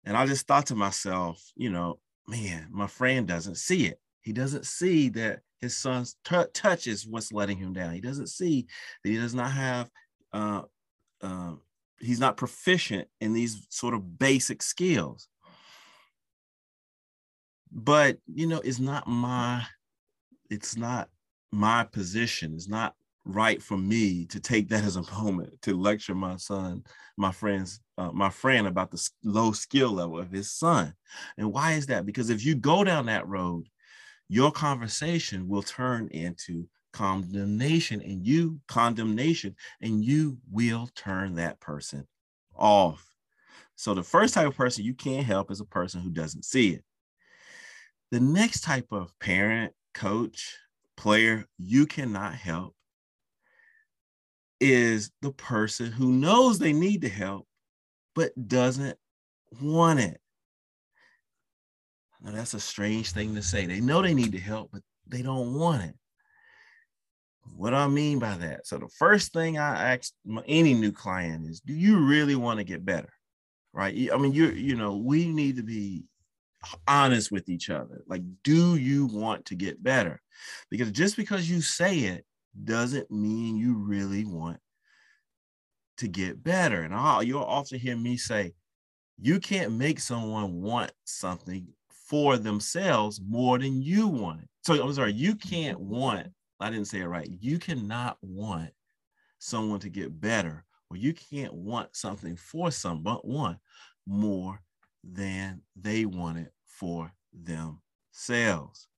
And 0.05 0.17
I 0.17 0.27
just 0.27 0.47
thought 0.47 0.67
to 0.67 0.75
myself, 0.75 1.43
you 1.57 1.71
know, 1.71 1.99
man, 2.27 2.69
my 2.71 2.87
friend 2.87 3.27
doesn't 3.27 3.57
see 3.57 3.87
it. 3.87 3.99
He 4.23 4.33
doesn't 4.33 4.67
see 4.67 5.11
that 5.11 5.41
his 5.61 5.77
son's 5.77 6.17
t- 6.25 6.37
touch 6.53 6.87
is 6.87 7.07
what's 7.07 7.33
letting 7.33 7.59
him 7.59 7.73
down. 7.73 7.93
He 7.93 8.01
doesn't 8.01 8.29
see 8.29 8.67
that 9.03 9.11
he 9.11 9.17
does 9.17 9.35
not 9.35 9.51
have 9.51 9.91
uh, 10.33 10.63
uh, 11.23 11.53
he's 12.01 12.21
not 12.21 12.37
proficient 12.37 13.09
in 13.21 13.33
these 13.33 13.67
sort 13.71 13.95
of 13.95 14.19
basic 14.19 14.63
skills 14.63 15.29
but 17.75 18.19
you 18.27 18.47
know 18.47 18.61
it's 18.65 18.79
not 18.79 19.07
my 19.07 19.65
it's 20.49 20.77
not 20.77 21.09
my 21.53 21.85
position. 21.85 22.55
It's 22.55 22.69
not 22.69 22.95
right 23.25 23.63
for 23.63 23.77
me 23.77 24.27
to 24.27 24.39
take 24.39 24.69
that 24.69 24.85
as 24.85 24.97
a 24.97 25.13
moment 25.13 25.61
to 25.63 25.75
lecture 25.77 26.15
my 26.15 26.37
son 26.37 26.85
my 27.17 27.33
friends 27.33 27.81
uh, 27.97 28.13
my 28.13 28.29
friend 28.29 28.67
about 28.67 28.91
the 28.91 29.11
low 29.25 29.53
skill 29.53 29.91
level 29.91 30.19
of 30.19 30.31
his 30.31 30.53
son. 30.53 30.95
And 31.39 31.53
why 31.53 31.73
is 31.73 31.87
that? 31.87 32.07
Because 32.07 32.31
if 32.31 32.45
you 32.45 32.55
go 32.55 32.85
down 32.85 33.07
that 33.07 33.27
road 33.27 33.69
your 34.29 34.51
conversation 34.51 35.49
will 35.49 35.63
turn 35.63 36.09
into 36.09 36.67
condemnation 36.93 38.01
and 38.01 38.27
you 38.27 38.59
condemnation 38.69 39.55
and 39.81 40.05
you 40.05 40.39
will 40.51 40.89
turn 40.95 41.35
that 41.35 41.61
person 41.61 42.07
off. 42.55 43.07
So 43.77 43.95
the 43.95 44.03
first 44.03 44.35
type 44.35 44.47
of 44.47 44.57
person 44.57 44.85
you 44.85 44.95
can't 44.95 45.27
help 45.27 45.51
is 45.51 45.61
a 45.61 45.67
person 45.67 46.01
who 46.01 46.11
doesn't 46.11 46.45
see 46.45 46.71
it 46.71 46.85
the 48.15 48.21
next 48.21 48.61
type 48.61 48.87
of 48.93 49.13
parent 49.19 49.73
coach 49.93 50.57
player 50.97 51.45
you 51.59 51.85
cannot 51.85 52.33
help 52.33 52.73
is 54.61 55.11
the 55.21 55.33
person 55.33 55.91
who 55.91 56.13
knows 56.13 56.61
they 56.61 56.73
need 56.73 57.01
the 57.01 57.09
help 57.09 57.45
but 58.15 58.31
doesn't 58.47 58.97
want 59.61 59.99
it 59.99 60.21
now 62.23 62.31
that's 62.31 62.55
a 62.55 62.61
strange 62.61 63.11
thing 63.11 63.35
to 63.35 63.43
say 63.43 63.67
they 63.67 63.81
know 63.81 64.01
they 64.01 64.15
need 64.15 64.31
the 64.31 64.39
help 64.39 64.71
but 64.73 64.83
they 65.09 65.21
don't 65.21 65.53
want 65.53 65.83
it 65.83 65.97
what 67.57 67.71
do 67.71 67.77
I 67.77 67.89
mean 67.89 68.21
by 68.21 68.39
that? 68.39 68.67
So 68.67 68.79
the 68.79 68.89
first 68.89 69.35
thing 69.35 69.59
I 69.59 69.93
ask 69.93 70.15
any 70.47 70.73
new 70.73 70.93
client 70.93 71.47
is, 71.47 71.61
do 71.61 71.75
you 71.75 71.99
really 71.99 72.37
want 72.37 72.59
to 72.59 72.65
get 72.65 72.87
better? 72.87 73.13
Right? 73.75 74.09
I 74.11 74.17
mean, 74.17 74.33
you 74.33 74.47
you 74.53 74.77
know, 74.77 74.97
we 74.97 75.29
need 75.29 75.57
to 75.57 75.63
be 75.63 76.05
honest 76.87 77.31
with 77.31 77.49
each 77.49 77.71
other. 77.71 78.03
Like, 78.07 78.23
do 78.43 78.77
you 78.77 79.07
want 79.07 79.47
to 79.47 79.55
get 79.55 79.83
better? 79.83 80.21
Because 80.71 80.91
just 80.91 81.17
because 81.17 81.49
you 81.49 81.61
say 81.61 81.99
it 82.01 82.25
doesn't 82.65 83.11
mean 83.11 83.57
you 83.57 83.75
really 83.75 84.25
want 84.25 84.59
to 85.99 86.09
get 86.09 86.43
better. 86.43 86.83
And 86.83 86.95
I'll, 86.95 87.23
you'll 87.23 87.43
often 87.43 87.79
hear 87.79 87.97
me 87.97 88.17
say, 88.17 88.55
you 89.21 89.39
can't 89.39 89.73
make 89.73 90.01
someone 90.01 90.61
want 90.61 90.93
something 91.05 91.69
for 92.09 92.37
themselves 92.37 93.21
more 93.27 93.59
than 93.59 93.81
you 93.81 94.09
want 94.09 94.43
it. 94.43 94.49
So 94.63 94.83
I'm 94.83 94.93
sorry, 94.93 95.13
you 95.13 95.35
can't 95.35 95.79
want, 95.79 96.29
I 96.61 96.71
didn't 96.71 96.89
say 96.89 97.01
it 97.01 97.07
right. 97.07 97.29
You 97.41 97.59
cannot 97.59 98.19
want 98.23 98.71
someone 99.39 99.81
to 99.81 99.89
get 99.89 100.21
better, 100.21 100.65
or 100.91 100.97
you 100.97 101.13
can't 101.13 101.55
want 101.55 101.95
something 101.95 102.37
for 102.37 102.71
someone 102.71 103.59
more 104.07 104.61
than 105.13 105.63
they 105.77 106.05
want 106.07 106.39
it 106.39 106.53
for 106.67 107.13
themselves. 107.33 108.89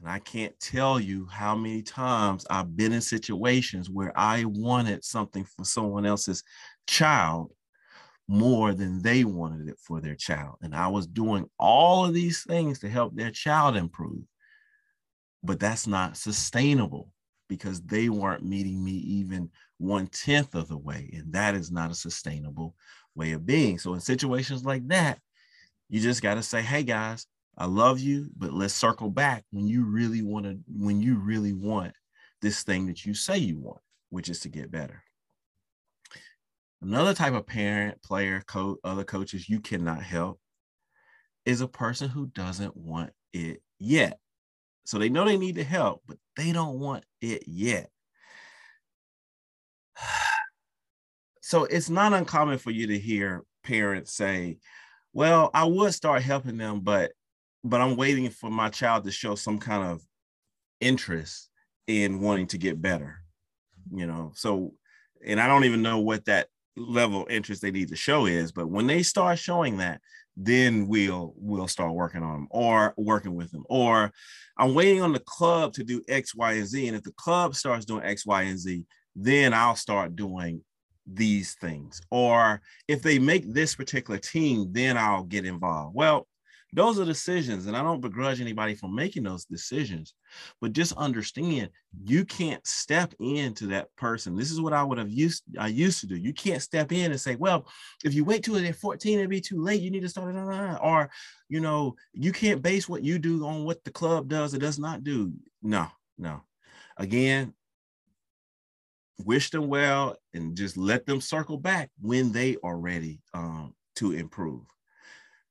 And 0.00 0.08
I 0.08 0.18
can't 0.18 0.58
tell 0.58 0.98
you 0.98 1.26
how 1.26 1.54
many 1.54 1.82
times 1.82 2.46
I've 2.48 2.74
been 2.74 2.92
in 2.92 3.02
situations 3.02 3.90
where 3.90 4.12
I 4.18 4.44
wanted 4.44 5.04
something 5.04 5.44
for 5.44 5.64
someone 5.64 6.06
else's 6.06 6.42
child 6.86 7.52
more 8.26 8.72
than 8.72 9.02
they 9.02 9.24
wanted 9.24 9.68
it 9.68 9.76
for 9.78 10.00
their 10.00 10.14
child. 10.14 10.54
And 10.62 10.74
I 10.74 10.88
was 10.88 11.06
doing 11.06 11.46
all 11.58 12.04
of 12.06 12.14
these 12.14 12.44
things 12.44 12.78
to 12.78 12.88
help 12.88 13.14
their 13.14 13.30
child 13.30 13.76
improve. 13.76 14.22
But 15.42 15.60
that's 15.60 15.86
not 15.86 16.16
sustainable 16.16 17.12
because 17.48 17.82
they 17.82 18.08
weren't 18.08 18.44
meeting 18.44 18.82
me 18.82 18.92
even 18.92 19.50
one 19.78 20.06
tenth 20.06 20.54
of 20.54 20.68
the 20.68 20.78
way. 20.78 21.10
And 21.12 21.32
that 21.32 21.54
is 21.54 21.70
not 21.72 21.90
a 21.90 21.94
sustainable 21.94 22.76
way 23.20 23.32
of 23.32 23.44
being. 23.44 23.78
So, 23.78 23.92
in 23.94 24.00
situations 24.00 24.64
like 24.64 24.88
that, 24.88 25.18
you 25.90 26.00
just 26.00 26.22
got 26.22 26.34
to 26.34 26.42
say, 26.42 26.62
hey 26.62 26.82
guys, 26.82 27.26
I 27.58 27.66
love 27.66 28.00
you, 28.00 28.30
but 28.36 28.52
let's 28.52 28.72
circle 28.72 29.10
back 29.10 29.44
when 29.50 29.68
you 29.68 29.84
really 29.84 30.22
want 30.22 30.46
to, 30.46 30.58
when 30.66 31.00
you 31.00 31.18
really 31.18 31.52
want 31.52 31.92
this 32.40 32.62
thing 32.62 32.86
that 32.86 33.04
you 33.04 33.12
say 33.12 33.36
you 33.36 33.58
want, 33.58 33.80
which 34.08 34.30
is 34.30 34.40
to 34.40 34.48
get 34.48 34.70
better. 34.70 35.02
Another 36.80 37.12
type 37.12 37.34
of 37.34 37.46
parent, 37.46 38.02
player, 38.02 38.42
coach, 38.46 38.78
other 38.82 39.04
coaches 39.04 39.48
you 39.48 39.60
cannot 39.60 40.02
help 40.02 40.40
is 41.44 41.60
a 41.60 41.68
person 41.68 42.08
who 42.08 42.26
doesn't 42.28 42.74
want 42.74 43.10
it 43.34 43.60
yet. 43.78 44.18
So 44.84 44.98
they 44.98 45.10
know 45.10 45.26
they 45.26 45.36
need 45.36 45.56
the 45.56 45.64
help, 45.64 46.02
but 46.06 46.16
they 46.36 46.52
don't 46.52 46.78
want 46.78 47.04
it 47.20 47.42
yet. 47.46 47.90
So 51.50 51.64
it's 51.64 51.90
not 51.90 52.12
uncommon 52.12 52.58
for 52.58 52.70
you 52.70 52.86
to 52.86 52.96
hear 52.96 53.42
parents 53.64 54.12
say, 54.12 54.58
"Well, 55.12 55.50
I 55.52 55.64
would 55.64 55.92
start 55.92 56.22
helping 56.22 56.56
them, 56.58 56.78
but 56.78 57.10
but 57.64 57.80
I'm 57.80 57.96
waiting 57.96 58.30
for 58.30 58.50
my 58.50 58.68
child 58.68 59.02
to 59.02 59.10
show 59.10 59.34
some 59.34 59.58
kind 59.58 59.82
of 59.82 60.00
interest 60.80 61.50
in 61.88 62.20
wanting 62.20 62.46
to 62.48 62.58
get 62.58 62.80
better." 62.80 63.24
You 63.90 64.06
know, 64.06 64.30
so 64.36 64.74
and 65.26 65.40
I 65.40 65.48
don't 65.48 65.64
even 65.64 65.82
know 65.82 65.98
what 65.98 66.26
that 66.26 66.46
level 66.76 67.22
of 67.22 67.30
interest 67.30 67.62
they 67.62 67.72
need 67.72 67.88
to 67.88 67.96
show 67.96 68.26
is, 68.26 68.52
but 68.52 68.70
when 68.70 68.86
they 68.86 69.02
start 69.02 69.40
showing 69.40 69.78
that, 69.78 70.00
then 70.36 70.86
we'll 70.86 71.34
we'll 71.36 71.66
start 71.66 71.94
working 71.94 72.22
on 72.22 72.32
them 72.32 72.48
or 72.52 72.94
working 72.96 73.34
with 73.34 73.50
them. 73.50 73.64
Or 73.68 74.12
I'm 74.56 74.72
waiting 74.72 75.02
on 75.02 75.12
the 75.12 75.18
club 75.26 75.72
to 75.72 75.82
do 75.82 76.00
X, 76.06 76.32
Y, 76.32 76.52
and 76.52 76.68
Z. 76.68 76.86
And 76.86 76.96
if 76.96 77.02
the 77.02 77.14
club 77.14 77.56
starts 77.56 77.86
doing 77.86 78.04
X, 78.04 78.24
Y, 78.24 78.42
and 78.42 78.56
Z, 78.56 78.84
then 79.16 79.52
I'll 79.52 79.74
start 79.74 80.14
doing 80.14 80.62
these 81.06 81.54
things. 81.54 82.00
Or 82.10 82.60
if 82.88 83.02
they 83.02 83.18
make 83.18 83.52
this 83.52 83.74
particular 83.74 84.18
team, 84.18 84.72
then 84.72 84.96
I'll 84.96 85.24
get 85.24 85.44
involved. 85.44 85.94
Well, 85.94 86.26
those 86.72 87.00
are 87.00 87.04
decisions, 87.04 87.66
and 87.66 87.76
I 87.76 87.82
don't 87.82 88.00
begrudge 88.00 88.40
anybody 88.40 88.76
for 88.76 88.88
making 88.88 89.24
those 89.24 89.44
decisions, 89.44 90.14
but 90.60 90.72
just 90.72 90.92
understand 90.92 91.70
you 92.04 92.24
can't 92.24 92.64
step 92.64 93.12
into 93.18 93.66
that 93.68 93.88
person. 93.96 94.36
This 94.36 94.52
is 94.52 94.60
what 94.60 94.72
I 94.72 94.84
would 94.84 94.98
have 94.98 95.10
used 95.10 95.42
I 95.58 95.66
used 95.66 96.00
to 96.00 96.06
do. 96.06 96.16
You 96.16 96.32
can't 96.32 96.62
step 96.62 96.92
in 96.92 97.10
and 97.10 97.20
say, 97.20 97.34
"Well, 97.34 97.68
if 98.04 98.14
you 98.14 98.24
wait 98.24 98.44
till 98.44 98.54
they're 98.54 98.72
14, 98.72 99.18
it'll 99.18 99.28
be 99.28 99.40
too 99.40 99.60
late. 99.60 99.82
You 99.82 99.90
need 99.90 100.02
to 100.02 100.08
start 100.08 100.34
it." 100.34 100.78
Or, 100.80 101.10
you 101.48 101.58
know, 101.58 101.96
you 102.12 102.30
can't 102.30 102.62
base 102.62 102.88
what 102.88 103.02
you 103.02 103.18
do 103.18 103.44
on 103.44 103.64
what 103.64 103.82
the 103.82 103.90
club 103.90 104.28
does 104.28 104.54
or 104.54 104.58
does 104.58 104.78
not 104.78 105.02
do. 105.02 105.32
No, 105.62 105.88
no. 106.18 106.42
Again, 106.96 107.52
wish 109.24 109.50
them 109.50 109.68
well 109.68 110.16
and 110.34 110.56
just 110.56 110.76
let 110.76 111.06
them 111.06 111.20
circle 111.20 111.58
back 111.58 111.90
when 112.00 112.32
they 112.32 112.56
are 112.62 112.78
ready 112.78 113.20
um, 113.34 113.74
to 113.96 114.12
improve. 114.12 114.62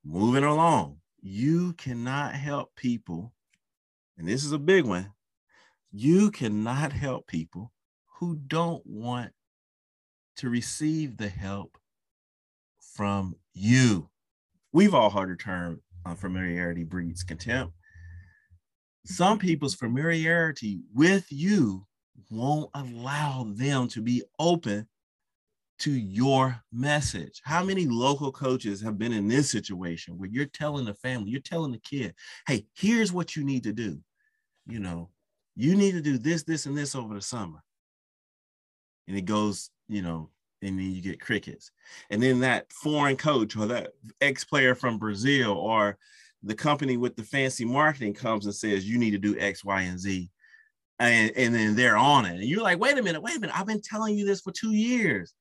Moving 0.04 0.44
along, 0.44 0.98
you 1.22 1.74
cannot 1.74 2.34
help 2.34 2.76
people, 2.76 3.34
and 4.18 4.28
this 4.28 4.44
is 4.44 4.52
a 4.52 4.60
big 4.60 4.86
one. 4.86 5.12
You 5.92 6.32
cannot 6.32 6.94
help 6.94 7.28
people 7.28 7.72
who 8.20 8.36
don't 8.36 8.86
want 8.86 9.32
to 10.38 10.50
receive 10.50 11.18
the 11.18 11.30
help 11.30 11.78
from 12.96 13.36
you. 13.54 14.10
We've 14.72 14.94
all 14.94 15.10
heard 15.10 15.30
the 15.30 15.36
term 15.36 15.82
uh, 16.06 16.16
familiarity 16.16 16.84
breeds 16.84 17.24
contempt. 17.24 17.74
Some 19.06 19.40
people's 19.40 19.76
familiarity 19.76 20.82
with 20.94 21.26
you 21.30 21.86
won't 22.30 22.70
allow 22.74 23.46
them 23.50 23.88
to 23.90 24.02
be 24.02 24.24
open 24.40 24.88
to 25.80 25.92
your 25.92 26.62
message. 26.72 27.42
How 27.44 27.64
many 27.64 27.86
local 27.86 28.32
coaches 28.32 28.82
have 28.82 28.98
been 28.98 29.14
in 29.14 29.28
this 29.28 29.50
situation 29.50 30.18
where 30.18 30.30
you're 30.30 30.46
telling 30.46 30.86
the 30.86 30.94
family, 30.94 31.32
you're 31.32 31.42
telling 31.42 31.72
the 31.72 31.80
kid, 31.80 32.14
hey, 32.48 32.66
here's 32.76 33.14
what 33.14 33.36
you 33.36 33.44
need 33.44 33.64
to 33.64 33.74
do. 33.74 34.00
You 34.68 34.80
know, 34.80 35.10
you 35.56 35.76
need 35.76 35.94
to 35.94 36.02
do 36.02 36.18
this, 36.18 36.44
this, 36.44 36.66
and 36.66 36.78
this 36.78 36.96
over 36.96 37.14
the 37.14 37.22
summer. 37.22 37.64
And 39.08 39.18
it 39.18 39.26
goes, 39.26 39.70
you 39.88 40.02
know, 40.02 40.30
and 40.62 40.78
then 40.78 40.92
you 40.92 41.02
get 41.02 41.22
crickets. 41.22 41.72
And 42.10 42.22
then 42.22 42.40
that 42.42 42.72
foreign 42.74 43.16
coach 43.16 43.56
or 43.56 43.66
that 43.68 43.92
ex 44.20 44.44
player 44.44 44.76
from 44.76 45.00
Brazil 45.00 45.54
or 45.54 45.98
the 46.44 46.56
company 46.56 46.98
with 46.98 47.16
the 47.16 47.24
fancy 47.24 47.66
marketing 47.66 48.14
comes 48.14 48.46
and 48.46 48.56
says, 48.56 48.88
you 48.88 48.98
need 48.98 49.12
to 49.12 49.18
do 49.18 49.40
X, 49.40 49.64
Y, 49.64 49.82
and 49.82 50.00
Z 50.00 50.30
and, 51.00 51.32
and 51.36 51.56
then 51.56 51.76
they're 51.76 51.98
on 51.98 52.26
it. 52.26 52.36
And 52.36 52.44
you're 52.44 52.64
like, 52.64 52.80
wait 52.80 52.98
a 52.98 53.04
minute, 53.04 53.22
wait 53.22 53.38
a 53.38 53.40
minute. 53.40 53.58
I've 53.58 53.68
been 53.68 53.82
telling 53.82 54.18
you 54.18 54.26
this 54.26 54.42
for 54.42 54.52
two 54.52 54.74
years. 54.74 55.34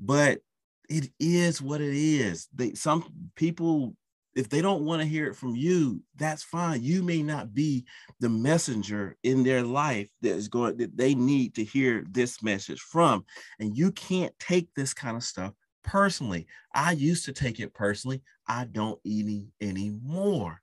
But 0.00 0.40
it 0.88 1.10
is 1.20 1.62
what 1.62 1.80
it 1.80 1.94
is. 1.94 2.48
They 2.54 2.74
some 2.74 3.04
people, 3.36 3.94
if 4.34 4.48
they 4.48 4.60
don't 4.60 4.84
want 4.84 5.00
to 5.00 5.08
hear 5.08 5.26
it 5.26 5.36
from 5.36 5.54
you, 5.54 6.02
that's 6.16 6.42
fine. 6.42 6.82
You 6.82 7.02
may 7.02 7.22
not 7.22 7.54
be 7.54 7.84
the 8.20 8.28
messenger 8.28 9.16
in 9.22 9.44
their 9.44 9.62
life 9.62 10.08
that 10.22 10.32
is 10.32 10.48
going 10.48 10.76
that 10.78 10.96
they 10.96 11.14
need 11.14 11.54
to 11.54 11.64
hear 11.64 12.04
this 12.10 12.42
message 12.42 12.80
from. 12.80 13.24
And 13.60 13.76
you 13.76 13.92
can't 13.92 14.36
take 14.38 14.68
this 14.74 14.92
kind 14.92 15.16
of 15.16 15.22
stuff 15.22 15.52
personally. 15.84 16.46
I 16.74 16.92
used 16.92 17.24
to 17.26 17.32
take 17.32 17.60
it 17.60 17.74
personally. 17.74 18.22
I 18.48 18.64
don't 18.64 18.98
any 19.06 19.48
anymore. 19.60 20.60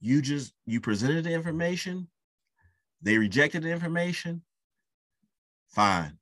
You 0.00 0.22
just 0.22 0.54
you 0.66 0.80
presented 0.80 1.24
the 1.24 1.32
information, 1.32 2.08
they 3.02 3.18
rejected 3.18 3.62
the 3.62 3.70
information. 3.70 4.42
Fine. 5.68 6.18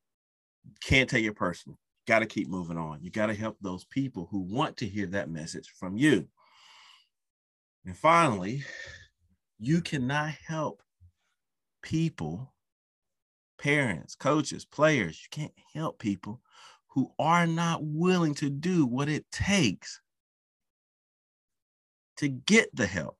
Can't 0.82 1.08
take 1.08 1.24
it 1.24 1.36
personal. 1.36 1.78
Got 2.06 2.20
to 2.20 2.26
keep 2.26 2.48
moving 2.48 2.76
on. 2.76 3.02
You 3.02 3.10
got 3.10 3.26
to 3.26 3.34
help 3.34 3.56
those 3.60 3.84
people 3.84 4.28
who 4.30 4.40
want 4.40 4.76
to 4.78 4.86
hear 4.86 5.06
that 5.08 5.30
message 5.30 5.72
from 5.78 5.96
you. 5.96 6.26
And 7.84 7.96
finally, 7.96 8.64
you 9.58 9.80
cannot 9.80 10.30
help 10.46 10.82
people, 11.82 12.52
parents, 13.58 14.14
coaches, 14.14 14.64
players. 14.64 15.20
You 15.22 15.28
can't 15.30 15.54
help 15.74 15.98
people 15.98 16.40
who 16.88 17.12
are 17.18 17.46
not 17.46 17.80
willing 17.82 18.34
to 18.34 18.50
do 18.50 18.84
what 18.84 19.08
it 19.08 19.24
takes 19.30 20.00
to 22.16 22.28
get 22.28 22.74
the 22.74 22.86
help. 22.86 23.18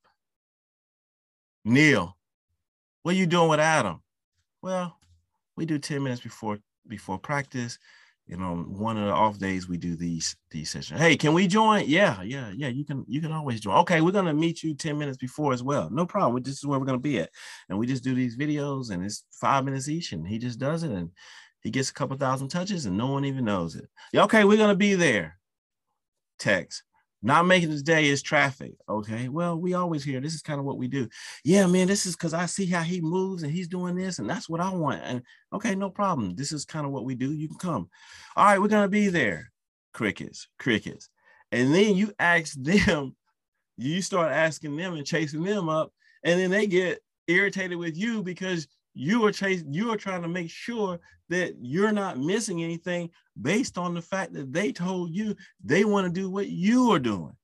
Neil, 1.65 2.18
what 3.09 3.15
are 3.15 3.19
you 3.19 3.27
doing 3.27 3.49
with 3.49 3.59
Adam? 3.59 4.03
Well, 4.61 4.99
we 5.57 5.65
do 5.65 5.79
10 5.79 6.03
minutes 6.03 6.21
before 6.21 6.59
before 6.87 7.19
practice. 7.19 7.79
You 8.27 8.37
know, 8.37 8.57
one 8.57 8.99
of 8.99 9.07
the 9.07 9.13
off 9.13 9.39
days 9.39 9.67
we 9.67 9.79
do 9.79 9.97
these 9.97 10.37
these 10.51 10.69
sessions. 10.69 11.01
Hey, 11.01 11.17
can 11.17 11.33
we 11.33 11.47
join? 11.47 11.85
Yeah, 11.87 12.21
yeah, 12.21 12.53
yeah. 12.55 12.69
You 12.69 12.85
can 12.85 13.07
you 13.09 13.23
can 13.23 13.33
always 13.33 13.63
join. 13.63 13.77
Okay, 13.79 14.03
we're 14.03 14.11
gonna 14.11 14.35
meet 14.35 14.63
you 14.63 14.75
10 14.75 14.99
minutes 14.99 15.17
before 15.17 15.55
as 15.55 15.63
well. 15.63 15.89
No 15.89 16.05
problem. 16.05 16.43
This 16.43 16.59
is 16.59 16.67
where 16.67 16.79
we're 16.79 16.85
gonna 16.85 16.99
be 16.99 17.19
at. 17.19 17.31
And 17.71 17.79
we 17.79 17.87
just 17.87 18.05
do 18.05 18.15
these 18.15 18.37
videos 18.37 18.91
and 18.91 19.03
it's 19.03 19.25
five 19.31 19.65
minutes 19.65 19.89
each, 19.89 20.13
and 20.13 20.29
he 20.29 20.37
just 20.37 20.59
does 20.59 20.83
it 20.83 20.91
and 20.91 21.11
he 21.63 21.71
gets 21.71 21.89
a 21.89 21.95
couple 21.95 22.19
thousand 22.19 22.49
touches 22.49 22.85
and 22.85 22.99
no 22.99 23.07
one 23.07 23.25
even 23.25 23.47
knows 23.47 23.75
it. 23.75 23.89
Okay, 24.15 24.45
we're 24.45 24.59
gonna 24.59 24.75
be 24.75 24.97
there. 24.97 25.39
Text. 26.39 26.83
Not 27.21 27.47
making 27.47 27.71
today 27.71 28.07
is 28.07 28.23
traffic. 28.23 28.75
Okay. 28.89 29.29
Well, 29.29 29.59
we 29.59 29.75
always 29.75 30.05
hear 30.05 30.21
this 30.21 30.35
is 30.35 30.43
kind 30.43 30.61
of 30.61 30.65
what 30.65 30.79
we 30.79 30.87
do. 30.87 31.09
Yeah, 31.45 31.67
man, 31.67 31.89
this 31.89 32.07
is 32.07 32.15
because 32.15 32.33
I 32.33 32.47
see 32.47 32.67
how 32.67 32.83
he 32.83 33.01
moves 33.01 33.43
and 33.43 33.51
he's 33.51 33.67
doing 33.67 33.97
this, 33.97 34.21
and 34.21 34.31
that's 34.31 34.49
what 34.49 34.61
I 34.61 34.71
want. 34.71 35.03
And 35.03 35.23
okay, 35.53 35.75
no 35.75 35.91
problem. 35.91 36.37
This 36.37 36.53
is 36.53 36.65
kind 36.65 36.87
of 36.87 36.93
what 36.93 37.05
we 37.05 37.17
do. 37.17 37.33
You 37.33 37.49
can 37.49 37.59
come. 37.59 37.91
All 38.37 38.45
right, 38.45 38.61
we're 38.61 38.69
gonna 38.69 38.89
be 38.89 39.09
there. 39.09 39.51
Crickets, 39.93 40.49
crickets. 40.59 41.09
And 41.51 41.75
then 41.75 41.97
you 41.97 42.13
ask 42.21 42.53
them, 42.57 43.17
you 43.77 44.01
start 44.01 44.31
asking 44.31 44.77
them 44.77 44.95
and 44.95 45.07
chasing 45.07 45.43
them 45.43 45.69
up, 45.69 45.93
and 46.23 46.39
then 46.39 46.51
they 46.51 46.67
get 46.69 47.01
irritated 47.27 47.79
with 47.79 47.97
you 47.97 48.23
because 48.23 48.69
You 48.95 49.25
are 49.27 49.33
chasing, 49.33 49.73
you 49.73 49.93
are 49.93 49.97
trying 49.97 50.23
to 50.23 50.29
make 50.29 50.51
sure 50.51 50.99
that 51.29 51.55
you're 51.61 51.93
not 51.93 52.19
missing 52.19 52.63
anything 52.63 53.11
based 53.41 53.79
on 53.79 53.95
the 53.95 54.03
fact 54.03 54.33
that 54.33 54.53
they 54.53 54.73
told 54.73 55.15
you 55.15 55.37
they 55.63 55.85
want 55.85 56.07
to 56.07 56.21
do 56.21 56.31
what 56.31 56.49
you 56.49 56.91
are 56.93 56.99
doing. 56.99 57.37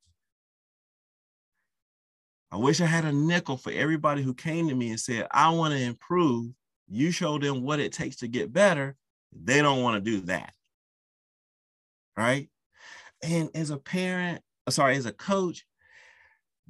I 2.51 2.57
wish 2.57 2.81
I 2.81 2.87
had 2.87 3.05
a 3.05 3.13
nickel 3.13 3.57
for 3.57 3.73
everybody 3.73 4.23
who 4.23 4.33
came 4.33 4.69
to 4.69 4.75
me 4.75 4.91
and 4.91 5.01
said, 5.01 5.27
I 5.31 5.51
want 5.51 5.75
to 5.75 5.81
improve. 5.81 6.53
You 6.89 7.11
show 7.11 7.39
them 7.39 7.63
what 7.63 7.81
it 7.81 7.93
takes 7.93 8.17
to 8.17 8.29
get 8.29 8.53
better. 8.53 8.97
They 9.33 9.61
don't 9.61 9.83
want 9.83 9.97
to 9.97 10.11
do 10.11 10.21
that. 10.27 10.53
Right. 12.17 12.49
And 13.23 13.51
as 13.55 13.71
a 13.71 13.77
parent, 13.77 14.41
uh, 14.67 14.71
sorry, 14.71 14.97
as 14.97 15.07
a 15.07 15.13
coach, 15.13 15.65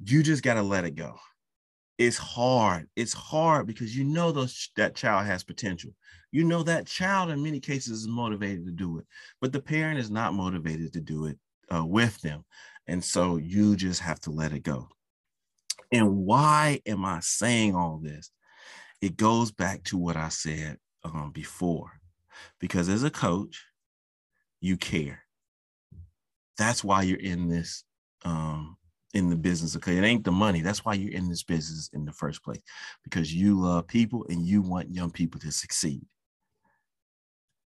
you 0.03 0.23
just 0.23 0.41
got 0.41 0.55
to 0.55 0.63
let 0.63 0.85
it 0.85 0.95
go. 0.95 1.17
It's 1.97 2.17
hard. 2.17 2.87
It's 2.95 3.13
hard 3.13 3.67
because 3.67 3.95
you 3.95 4.03
know 4.03 4.31
those 4.31 4.69
that 4.75 4.95
child 4.95 5.25
has 5.25 5.43
potential. 5.43 5.91
You 6.31 6.43
know 6.43 6.63
that 6.63 6.87
child 6.87 7.29
in 7.29 7.41
many 7.41 7.59
cases 7.59 7.99
is 7.99 8.07
motivated 8.07 8.65
to 8.65 8.71
do 8.71 8.97
it, 8.97 9.05
but 9.39 9.53
the 9.53 9.61
parent 9.61 9.99
is 9.99 10.11
not 10.11 10.33
motivated 10.33 10.91
to 10.93 11.01
do 11.01 11.25
it 11.25 11.37
uh, 11.73 11.85
with 11.85 12.19
them. 12.21 12.43
And 12.87 13.03
so 13.03 13.37
you 13.37 13.75
just 13.75 14.01
have 14.01 14.19
to 14.21 14.31
let 14.31 14.51
it 14.51 14.63
go. 14.63 14.89
And 15.91 16.25
why 16.25 16.81
am 16.85 17.05
I 17.05 17.19
saying 17.21 17.75
all 17.75 17.99
this? 18.03 18.31
It 19.01 19.17
goes 19.17 19.51
back 19.51 19.83
to 19.85 19.97
what 19.97 20.17
I 20.17 20.29
said 20.29 20.77
um, 21.03 21.31
before, 21.31 21.91
because 22.59 22.89
as 22.89 23.03
a 23.03 23.09
coach, 23.09 23.63
you 24.59 24.77
care. 24.77 25.21
That's 26.57 26.83
why 26.83 27.03
you're 27.03 27.19
in 27.19 27.47
this 27.47 27.83
um, 28.23 28.77
in 29.15 29.29
the 29.29 29.35
business. 29.35 29.75
Okay, 29.77 29.97
it 29.97 30.03
ain't 30.03 30.25
the 30.25 30.31
money. 30.31 30.61
That's 30.61 30.85
why 30.85 30.93
you're 30.93 31.13
in 31.13 31.29
this 31.29 31.41
business 31.41 31.89
in 31.93 32.05
the 32.05 32.11
first 32.11 32.43
place, 32.43 32.61
because 33.03 33.33
you 33.33 33.59
love 33.59 33.87
people 33.87 34.25
and 34.29 34.45
you 34.45 34.61
want 34.61 34.93
young 34.93 35.09
people 35.09 35.39
to 35.39 35.51
succeed. 35.51 36.05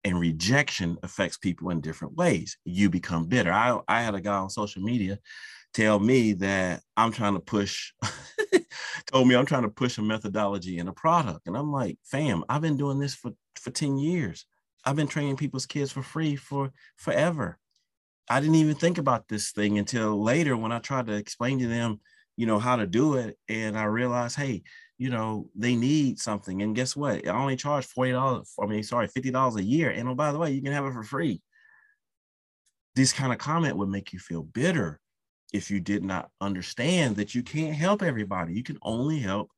And 0.04 0.20
rejection 0.20 0.98
affects 1.02 1.38
people 1.38 1.70
in 1.70 1.80
different 1.80 2.14
ways. 2.14 2.56
You 2.64 2.88
become 2.90 3.26
bitter. 3.26 3.50
I, 3.50 3.78
I 3.88 4.02
had 4.02 4.14
a 4.14 4.20
guy 4.20 4.37
on 4.37 4.50
social 4.50 4.82
media 4.82 5.18
tell 5.74 5.98
me 5.98 6.34
that 6.34 6.82
I'm 6.96 7.12
trying 7.12 7.34
to 7.34 7.40
push, 7.40 7.92
told 9.06 9.26
me 9.26 9.34
I'm 9.34 9.46
trying 9.46 9.62
to 9.62 9.68
push 9.68 9.98
a 9.98 10.02
methodology 10.02 10.78
and 10.78 10.88
a 10.88 10.92
product. 10.92 11.46
And 11.46 11.56
I'm 11.56 11.72
like, 11.72 11.98
fam, 12.04 12.44
I've 12.48 12.62
been 12.62 12.76
doing 12.76 12.98
this 12.98 13.14
for, 13.14 13.32
for 13.56 13.70
10 13.70 13.98
years. 13.98 14.46
I've 14.84 14.96
been 14.96 15.08
training 15.08 15.37
people's 15.37 15.66
kids 15.66 15.90
for 15.90 16.02
free 16.02 16.37
for 16.37 16.72
forever. 16.96 17.58
I 18.30 18.40
didn't 18.40 18.56
even 18.56 18.74
think 18.74 18.98
about 18.98 19.28
this 19.28 19.52
thing 19.52 19.78
until 19.78 20.22
later 20.22 20.56
when 20.56 20.72
I 20.72 20.80
tried 20.80 21.06
to 21.06 21.14
explain 21.14 21.58
to 21.60 21.66
them, 21.66 22.00
you 22.36 22.46
know, 22.46 22.58
how 22.58 22.76
to 22.76 22.86
do 22.86 23.14
it. 23.14 23.38
And 23.48 23.78
I 23.78 23.84
realized, 23.84 24.36
hey, 24.36 24.62
you 24.98 25.10
know, 25.10 25.48
they 25.54 25.76
need 25.76 26.18
something. 26.18 26.60
And 26.62 26.74
guess 26.74 26.94
what? 26.94 27.26
I 27.26 27.30
only 27.30 27.56
charge 27.56 27.88
$40, 27.88 28.46
I 28.60 28.66
mean, 28.66 28.82
sorry, 28.82 29.08
$50 29.08 29.56
a 29.56 29.62
year. 29.62 29.90
And 29.90 30.08
oh, 30.08 30.14
by 30.14 30.32
the 30.32 30.38
way, 30.38 30.50
you 30.50 30.60
can 30.60 30.72
have 30.72 30.84
it 30.84 30.92
for 30.92 31.02
free. 31.02 31.40
This 32.94 33.12
kind 33.12 33.32
of 33.32 33.38
comment 33.38 33.76
would 33.76 33.88
make 33.88 34.12
you 34.12 34.18
feel 34.18 34.42
bitter 34.42 35.00
if 35.52 35.70
you 35.70 35.80
did 35.80 36.04
not 36.04 36.30
understand 36.40 37.16
that 37.16 37.34
you 37.34 37.42
can't 37.42 37.74
help 37.74 38.02
everybody. 38.02 38.54
You 38.54 38.62
can 38.62 38.78
only 38.82 39.18
help 39.18 39.50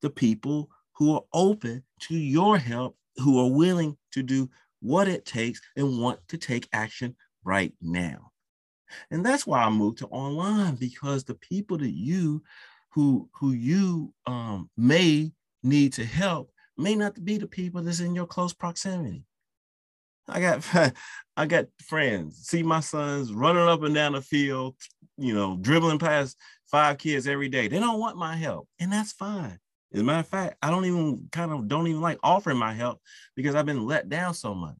the 0.00 0.10
people 0.10 0.70
who 0.96 1.14
are 1.14 1.24
open 1.32 1.82
to 2.00 2.14
your 2.14 2.56
help, 2.56 2.96
who 3.16 3.44
are 3.44 3.50
willing 3.50 3.96
to 4.12 4.22
do 4.22 4.48
what 4.80 5.08
it 5.08 5.26
takes 5.26 5.60
and 5.76 6.00
want 6.00 6.20
to 6.28 6.38
take 6.38 6.68
action 6.72 7.16
right 7.44 7.72
now. 7.80 8.30
And 9.10 9.24
that's 9.24 9.46
why 9.46 9.62
I 9.62 9.70
moved 9.70 9.98
to 9.98 10.06
online 10.06 10.76
because 10.76 11.24
the 11.24 11.34
people 11.34 11.78
that 11.78 11.90
you 11.90 12.42
who 12.90 13.28
who 13.34 13.52
you 13.52 14.12
um, 14.26 14.70
may 14.76 15.32
need 15.62 15.92
to 15.94 16.04
help 16.04 16.50
may 16.76 16.94
not 16.94 17.22
be 17.24 17.38
the 17.38 17.46
people 17.46 17.82
that's 17.82 18.00
in 18.00 18.14
your 18.14 18.26
close 18.26 18.52
proximity. 18.52 19.24
I 20.28 20.40
got 20.40 20.94
I 21.36 21.46
got 21.46 21.66
friends. 21.82 22.46
See 22.46 22.62
my 22.62 22.80
sons 22.80 23.32
running 23.32 23.68
up 23.68 23.82
and 23.82 23.94
down 23.94 24.12
the 24.12 24.22
field, 24.22 24.76
you 25.16 25.34
know, 25.34 25.56
dribbling 25.60 25.98
past 25.98 26.36
five 26.70 26.98
kids 26.98 27.26
every 27.26 27.48
day. 27.48 27.68
They 27.68 27.80
don't 27.80 28.00
want 28.00 28.16
my 28.16 28.36
help, 28.36 28.68
and 28.78 28.92
that's 28.92 29.12
fine. 29.12 29.58
As 29.92 30.00
a 30.00 30.04
matter 30.04 30.20
of 30.20 30.28
fact, 30.28 30.56
I 30.62 30.70
don't 30.70 30.86
even 30.86 31.28
kind 31.30 31.52
of 31.52 31.68
don't 31.68 31.86
even 31.86 32.00
like 32.00 32.18
offering 32.22 32.58
my 32.58 32.72
help 32.72 33.00
because 33.36 33.54
I've 33.54 33.66
been 33.66 33.86
let 33.86 34.08
down 34.08 34.34
so 34.34 34.54
much. 34.54 34.76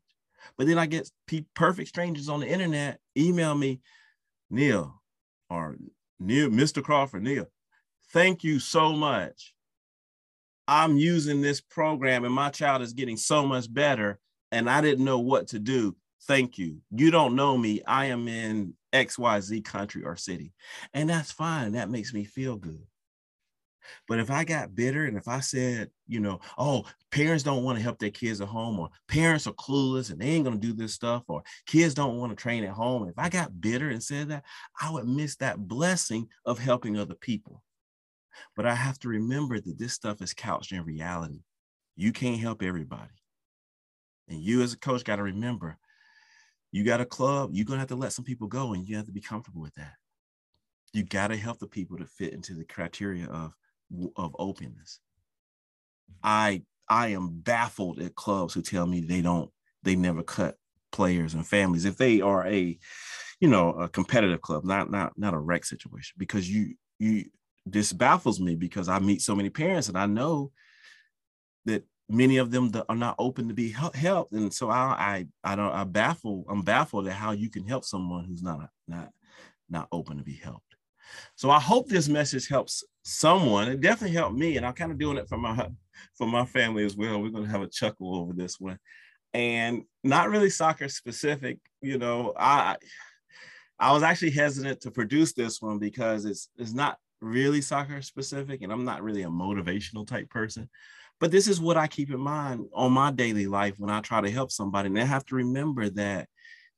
But 0.57 0.67
then 0.67 0.79
I 0.79 0.87
get 0.87 1.11
perfect 1.55 1.89
strangers 1.89 2.29
on 2.29 2.41
the 2.41 2.49
internet 2.49 2.99
email 3.17 3.55
me, 3.55 3.81
Neil, 4.51 5.01
or 5.51 5.77
Neil, 6.19 6.51
Mr. 6.51 6.83
Crawford, 6.83 7.23
Neil, 7.23 7.47
thank 8.13 8.45
you 8.45 8.59
so 8.59 8.93
much. 8.93 9.55
I'm 10.67 10.97
using 10.97 11.43
this 11.43 11.61
program 11.61 12.25
and 12.25 12.33
my 12.33 12.51
child 12.51 12.83
is 12.83 12.95
getting 12.95 13.17
so 13.17 13.47
much 13.47 13.73
better 13.73 14.19
and 14.51 14.71
I 14.71 14.81
didn't 14.81 15.05
know 15.05 15.19
what 15.19 15.49
to 15.49 15.59
do. 15.59 15.97
Thank 16.27 16.57
you. 16.57 16.79
You 16.91 17.11
don't 17.11 17.37
know 17.37 17.59
me. 17.59 17.83
I 17.87 18.07
am 18.07 18.29
in 18.29 18.75
XYZ 18.95 19.65
country 19.65 20.05
or 20.05 20.17
city. 20.17 20.55
And 20.95 21.11
that's 21.11 21.33
fine. 21.33 21.73
That 21.73 21.91
makes 21.91 22.15
me 22.15 22.25
feel 22.25 22.57
good. 22.57 22.87
But 24.09 24.19
if 24.19 24.31
I 24.31 24.45
got 24.45 24.75
bitter 24.75 25.05
and 25.05 25.17
if 25.17 25.29
I 25.29 25.41
said, 25.41 25.91
you 26.07 26.21
know, 26.21 26.41
oh, 26.59 26.85
parents 27.11 27.45
don't 27.45 27.65
want 27.65 27.79
to 27.79 27.83
help 27.83 27.99
their 27.99 28.11
kids 28.11 28.41
at 28.41 28.49
home, 28.49 28.79
or 28.79 28.91
parents 29.09 29.47
are 29.47 29.53
clueless 29.53 30.11
and 30.11 30.21
they 30.21 30.27
ain't 30.27 30.45
going 30.45 30.61
to 30.61 30.67
do 30.67 30.73
this 30.73 30.95
stuff, 30.95 31.25
or 31.29 31.43
kids 31.67 31.95
don't 31.95 32.19
want 32.19 32.31
to 32.31 32.37
train 32.37 32.65
at 32.65 32.71
home, 32.71 33.09
if 33.09 33.19
I 33.19 33.29
got 33.29 33.61
bitter 33.61 33.91
and 33.91 34.03
said 34.03 34.29
that, 34.29 34.45
I 34.81 34.91
would 34.91 35.07
miss 35.07 35.37
that 35.37 35.69
blessing 35.69 36.29
of 36.45 36.59
helping 36.59 36.99
other 36.99 37.15
people. 37.15 37.63
But 38.57 38.67
I 38.67 38.75
have 38.75 38.99
to 39.01 39.09
remember 39.09 39.61
that 39.61 39.79
this 39.79 39.93
stuff 39.93 40.21
is 40.21 40.35
couched 40.35 40.73
in 40.73 40.85
reality. 40.85 41.43
You 41.97 42.13
can't 42.13 42.41
help 42.41 42.63
everybody. 42.63 43.13
And 44.29 44.41
you, 44.41 44.63
as 44.63 44.73
a 44.73 44.79
coach, 44.79 45.05
got 45.05 45.17
to 45.17 45.23
remember 45.23 45.79
you 46.75 46.83
got 46.83 47.01
a 47.01 47.07
club, 47.07 47.51
you're 47.53 47.65
going 47.65 47.77
to 47.77 47.83
have 47.83 47.89
to 47.91 47.95
let 47.95 48.13
some 48.13 48.25
people 48.25 48.49
go, 48.49 48.73
and 48.73 48.89
you 48.89 48.97
have 48.97 49.07
to 49.07 49.13
be 49.13 49.21
comfortable 49.21 49.63
with 49.63 49.75
that. 49.77 49.93
You 50.93 51.05
got 51.05 51.29
to 51.29 51.37
help 51.37 51.61
the 51.61 51.69
people 51.69 51.97
to 51.99 52.05
fit 52.05 52.33
into 52.33 52.55
the 52.55 52.65
criteria 52.65 53.27
of 53.27 53.53
of 54.17 54.35
openness. 54.39 55.01
I 56.23 56.63
I 56.89 57.09
am 57.09 57.29
baffled 57.41 58.01
at 58.01 58.15
clubs 58.15 58.55
who 58.55 58.63
tell 58.63 58.87
me 58.87 59.01
they 59.01 59.23
don't 59.23 59.51
they 59.83 59.97
never 59.97 60.23
cut 60.23 60.57
players 60.93 61.35
and 61.35 61.47
families 61.47 61.85
if 61.85 61.97
they 61.97 62.21
are 62.21 62.47
a 62.47 62.79
you 63.41 63.49
know 63.49 63.71
a 63.71 63.89
competitive 63.89 64.41
club 64.41 64.65
not 64.65 64.91
not 64.91 65.13
not 65.19 65.35
a 65.35 65.39
rec 65.39 65.65
situation 65.65 66.15
because 66.19 66.49
you 66.49 66.75
you 66.99 67.25
this 67.67 67.93
baffles 67.93 68.41
me 68.41 68.55
because 68.55 68.89
I 68.89 68.99
meet 68.99 69.23
so 69.23 69.35
many 69.35 69.51
parents 69.51 69.89
and 69.89 69.99
I 69.99 70.07
know 70.07 70.53
that 71.65 71.85
many 72.09 72.37
of 72.37 72.51
them 72.51 72.71
are 72.89 72.97
not 72.97 73.17
open 73.19 73.49
to 73.49 73.55
be 73.55 73.71
helped 73.71 74.33
and 74.33 74.53
so 74.53 74.71
I 74.71 75.27
I 75.45 75.53
I 75.53 75.57
don't 75.57 75.73
I 75.73 75.85
baffle 75.85 76.45
I'm 76.49 76.63
baffled 76.63 77.09
at 77.09 77.15
how 77.15 77.33
you 77.33 77.51
can 77.51 77.67
help 77.67 77.85
someone 77.85 78.25
who's 78.25 78.43
not 78.43 78.69
not 78.87 79.11
not 79.69 79.89
open 79.91 80.19
to 80.19 80.25
be 80.25 80.35
helped. 80.35 80.74
So 81.37 81.51
I 81.51 81.61
hope 81.61 81.89
this 81.89 82.09
message 82.09 82.49
helps 82.49 82.85
someone. 83.03 83.69
It 83.69 83.81
definitely 83.81 84.17
helped 84.17 84.37
me, 84.37 84.57
and 84.57 84.67
I'm 84.67 84.73
kind 84.75 84.93
of 84.93 84.99
doing 84.99 85.17
it 85.17 85.29
for 85.29 85.39
my 85.39 85.69
for 86.17 86.27
my 86.27 86.45
family 86.45 86.85
as 86.85 86.97
well. 86.97 87.21
We're 87.21 87.31
going 87.31 87.45
to 87.45 87.51
have 87.51 87.63
a 87.63 87.69
chuckle 87.69 88.17
over 88.17 88.33
this 88.33 88.59
one, 88.61 88.79
and 89.33 89.83
not 90.03 90.31
really 90.31 90.51
soccer 90.51 90.89
specific. 90.89 91.59
You 91.81 91.99
know, 91.99 92.33
I 92.39 92.77
I 93.79 93.93
was 93.93 94.03
actually 94.03 94.31
hesitant 94.31 94.81
to 94.83 94.91
produce 94.91 95.33
this 95.33 95.61
one 95.61 95.79
because 95.79 96.25
it's 96.25 96.49
it's 96.57 96.73
not 96.73 96.99
really 97.21 97.61
soccer 97.61 98.03
specific, 98.03 98.63
and 98.63 98.73
I'm 98.73 98.85
not 98.85 99.03
really 99.03 99.23
a 99.23 99.29
motivational 99.29 100.07
type 100.07 100.31
person. 100.31 100.69
But 101.21 101.31
this 101.31 101.49
is 101.49 101.61
what 101.61 101.77
I 101.77 101.87
keep 101.87 102.11
in 102.11 102.21
mind 102.21 102.67
on 102.75 102.93
my 102.93 103.11
daily 103.11 103.47
life 103.47 103.75
when 103.79 103.91
I 103.91 104.01
try 104.01 104.21
to 104.21 104.31
help 104.31 104.51
somebody, 104.51 104.89
and 104.89 104.99
I 104.99 105.05
have 105.05 105.25
to 105.27 105.37
remember 105.37 105.89
that 105.91 106.29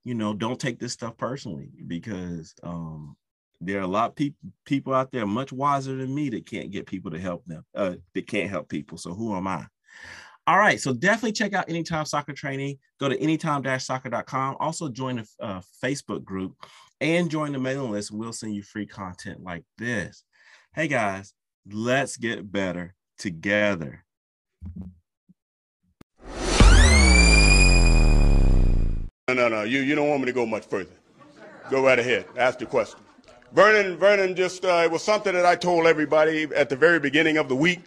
you 0.05 0.15
know 0.15 0.35
don't 0.35 0.61
take 0.61 0.79
this 0.79 0.93
stuff 0.93 1.17
personally 1.17 1.71
because 1.87 2.55
um 2.63 3.17
there 3.61 3.79
are 3.79 3.83
a 3.85 3.87
lot 3.87 4.11
of 4.11 4.17
people 4.17 4.51
people 4.65 4.95
out 4.95 5.11
there 5.11 5.27
much 5.27 5.53
wiser 5.53 5.97
than 5.97 6.15
me 6.15 6.29
that 6.31 6.47
can't 6.47 6.71
get 6.71 6.87
people 6.87 7.11
to 7.11 7.19
help 7.19 7.45
them 7.47 7.65
uh 7.75 7.95
that 8.15 8.27
can't 8.27 8.51
help 8.51 8.69
people. 8.69 8.99
So 8.99 9.15
who 9.15 9.35
am 9.37 9.47
i? 9.47 9.67
All 10.47 10.59
right 10.59 10.81
so 10.81 10.93
definitely 10.93 11.33
check 11.33 11.55
out 11.55 11.69
anytime 11.69 12.05
soccer 12.05 12.33
training. 12.33 12.79
Go 13.01 13.09
to 13.09 13.19
anytime-soccer.com 13.19 14.57
also 14.61 14.89
join 14.89 15.17
the 15.17 15.29
uh, 15.41 15.61
facebook 15.83 16.25
group 16.25 16.55
and 17.01 17.31
join 17.31 17.53
the 17.53 17.59
mailing 17.59 17.91
list. 17.91 18.11
We'll 18.11 18.33
send 18.33 18.55
you 18.55 18.63
free 18.63 18.87
content 18.87 19.43
like 19.43 19.65
this. 19.79 20.25
Hey 20.75 20.89
guys 20.89 21.33
let's 21.73 22.17
get 22.17 22.51
better 22.51 22.95
together. 23.19 24.05
No 29.29 29.35
no 29.35 29.49
no. 29.49 29.63
You 29.63 29.81
you 29.81 29.95
don't 29.95 30.09
want 30.09 30.21
me 30.21 30.27
to 30.27 30.33
go 30.33 30.47
much 30.47 30.67
further. 30.67 30.93
Go 31.71 31.83
right 31.83 31.99
ahead. 31.99 32.27
Ask 32.37 32.61
the 32.61 32.67
question 32.67 33.01
Vernon, 33.57 33.97
Vernon 33.97 34.37
just, 34.37 34.67
uh, 34.67 34.83
it 34.85 34.91
was 34.91 35.03
something 35.03 35.33
that 35.33 35.47
I 35.47 35.57
told 35.57 35.87
everybody 35.87 36.43
at 36.55 36.69
the 36.69 36.77
very 36.77 37.01
beginning 37.01 37.39
of 37.39 37.49
the 37.49 37.57
week. 37.57 37.81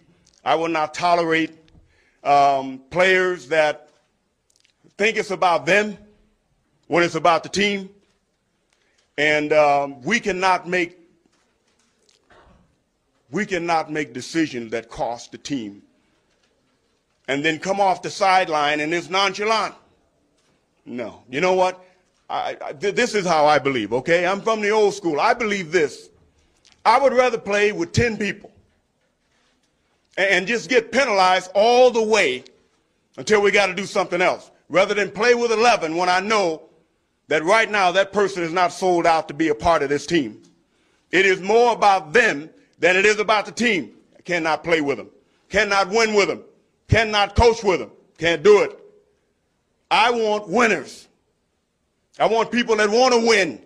I 0.44 0.56
will 0.56 0.68
not 0.68 0.94
tolerate 0.94 1.52
um, 2.24 2.80
players 2.90 3.46
that 3.50 3.88
think 4.98 5.16
it's 5.16 5.30
about 5.30 5.66
them 5.66 5.96
when 6.88 7.04
it's 7.04 7.14
about 7.14 7.44
the 7.44 7.48
team. 7.48 7.88
And 9.16 9.52
um, 9.52 10.02
we 10.02 10.18
cannot 10.18 10.68
make 10.68 10.98
we 13.30 13.46
cannot 13.46 13.92
make 13.92 14.12
decisions 14.12 14.72
that 14.72 14.90
cost 14.90 15.30
the 15.30 15.38
team. 15.38 15.82
and 17.28 17.44
then 17.44 17.60
come 17.60 17.80
off 17.80 18.02
the 18.02 18.10
sideline 18.10 18.80
and 18.80 18.92
it's 18.92 19.08
nonchalant. 19.08 19.76
No. 20.84 21.22
You 21.30 21.40
know 21.40 21.54
what? 21.54 21.84
I, 22.30 22.56
I, 22.64 22.72
this 22.72 23.16
is 23.16 23.26
how 23.26 23.44
I 23.44 23.58
believe, 23.58 23.92
okay? 23.92 24.24
I'm 24.24 24.40
from 24.40 24.60
the 24.60 24.70
old 24.70 24.94
school. 24.94 25.20
I 25.20 25.34
believe 25.34 25.72
this. 25.72 26.10
I 26.84 26.98
would 27.00 27.12
rather 27.12 27.38
play 27.38 27.72
with 27.72 27.92
10 27.92 28.16
people 28.16 28.52
and 30.16 30.46
just 30.46 30.70
get 30.70 30.92
penalized 30.92 31.50
all 31.54 31.90
the 31.90 32.02
way 32.02 32.44
until 33.16 33.42
we 33.42 33.50
got 33.50 33.66
to 33.66 33.74
do 33.74 33.84
something 33.84 34.22
else, 34.22 34.50
rather 34.68 34.94
than 34.94 35.10
play 35.10 35.34
with 35.34 35.50
11 35.50 35.96
when 35.96 36.08
I 36.08 36.20
know 36.20 36.62
that 37.26 37.44
right 37.44 37.70
now 37.70 37.90
that 37.92 38.12
person 38.12 38.44
is 38.44 38.52
not 38.52 38.72
sold 38.72 39.06
out 39.06 39.28
to 39.28 39.34
be 39.34 39.48
a 39.48 39.54
part 39.54 39.82
of 39.82 39.88
this 39.88 40.06
team. 40.06 40.40
It 41.10 41.26
is 41.26 41.40
more 41.40 41.72
about 41.72 42.12
them 42.12 42.48
than 42.78 42.96
it 42.96 43.04
is 43.04 43.18
about 43.18 43.46
the 43.46 43.52
team. 43.52 43.92
I 44.16 44.22
cannot 44.22 44.62
play 44.62 44.80
with 44.80 44.98
them, 44.98 45.10
cannot 45.48 45.88
win 45.88 46.14
with 46.14 46.28
them, 46.28 46.44
cannot 46.88 47.34
coach 47.34 47.64
with 47.64 47.80
them, 47.80 47.90
can't 48.18 48.44
do 48.44 48.62
it. 48.62 48.78
I 49.90 50.12
want 50.12 50.48
winners. 50.48 51.08
I 52.18 52.26
want 52.26 52.50
people 52.50 52.76
that 52.76 52.90
want 52.90 53.14
to 53.14 53.26
win. 53.26 53.64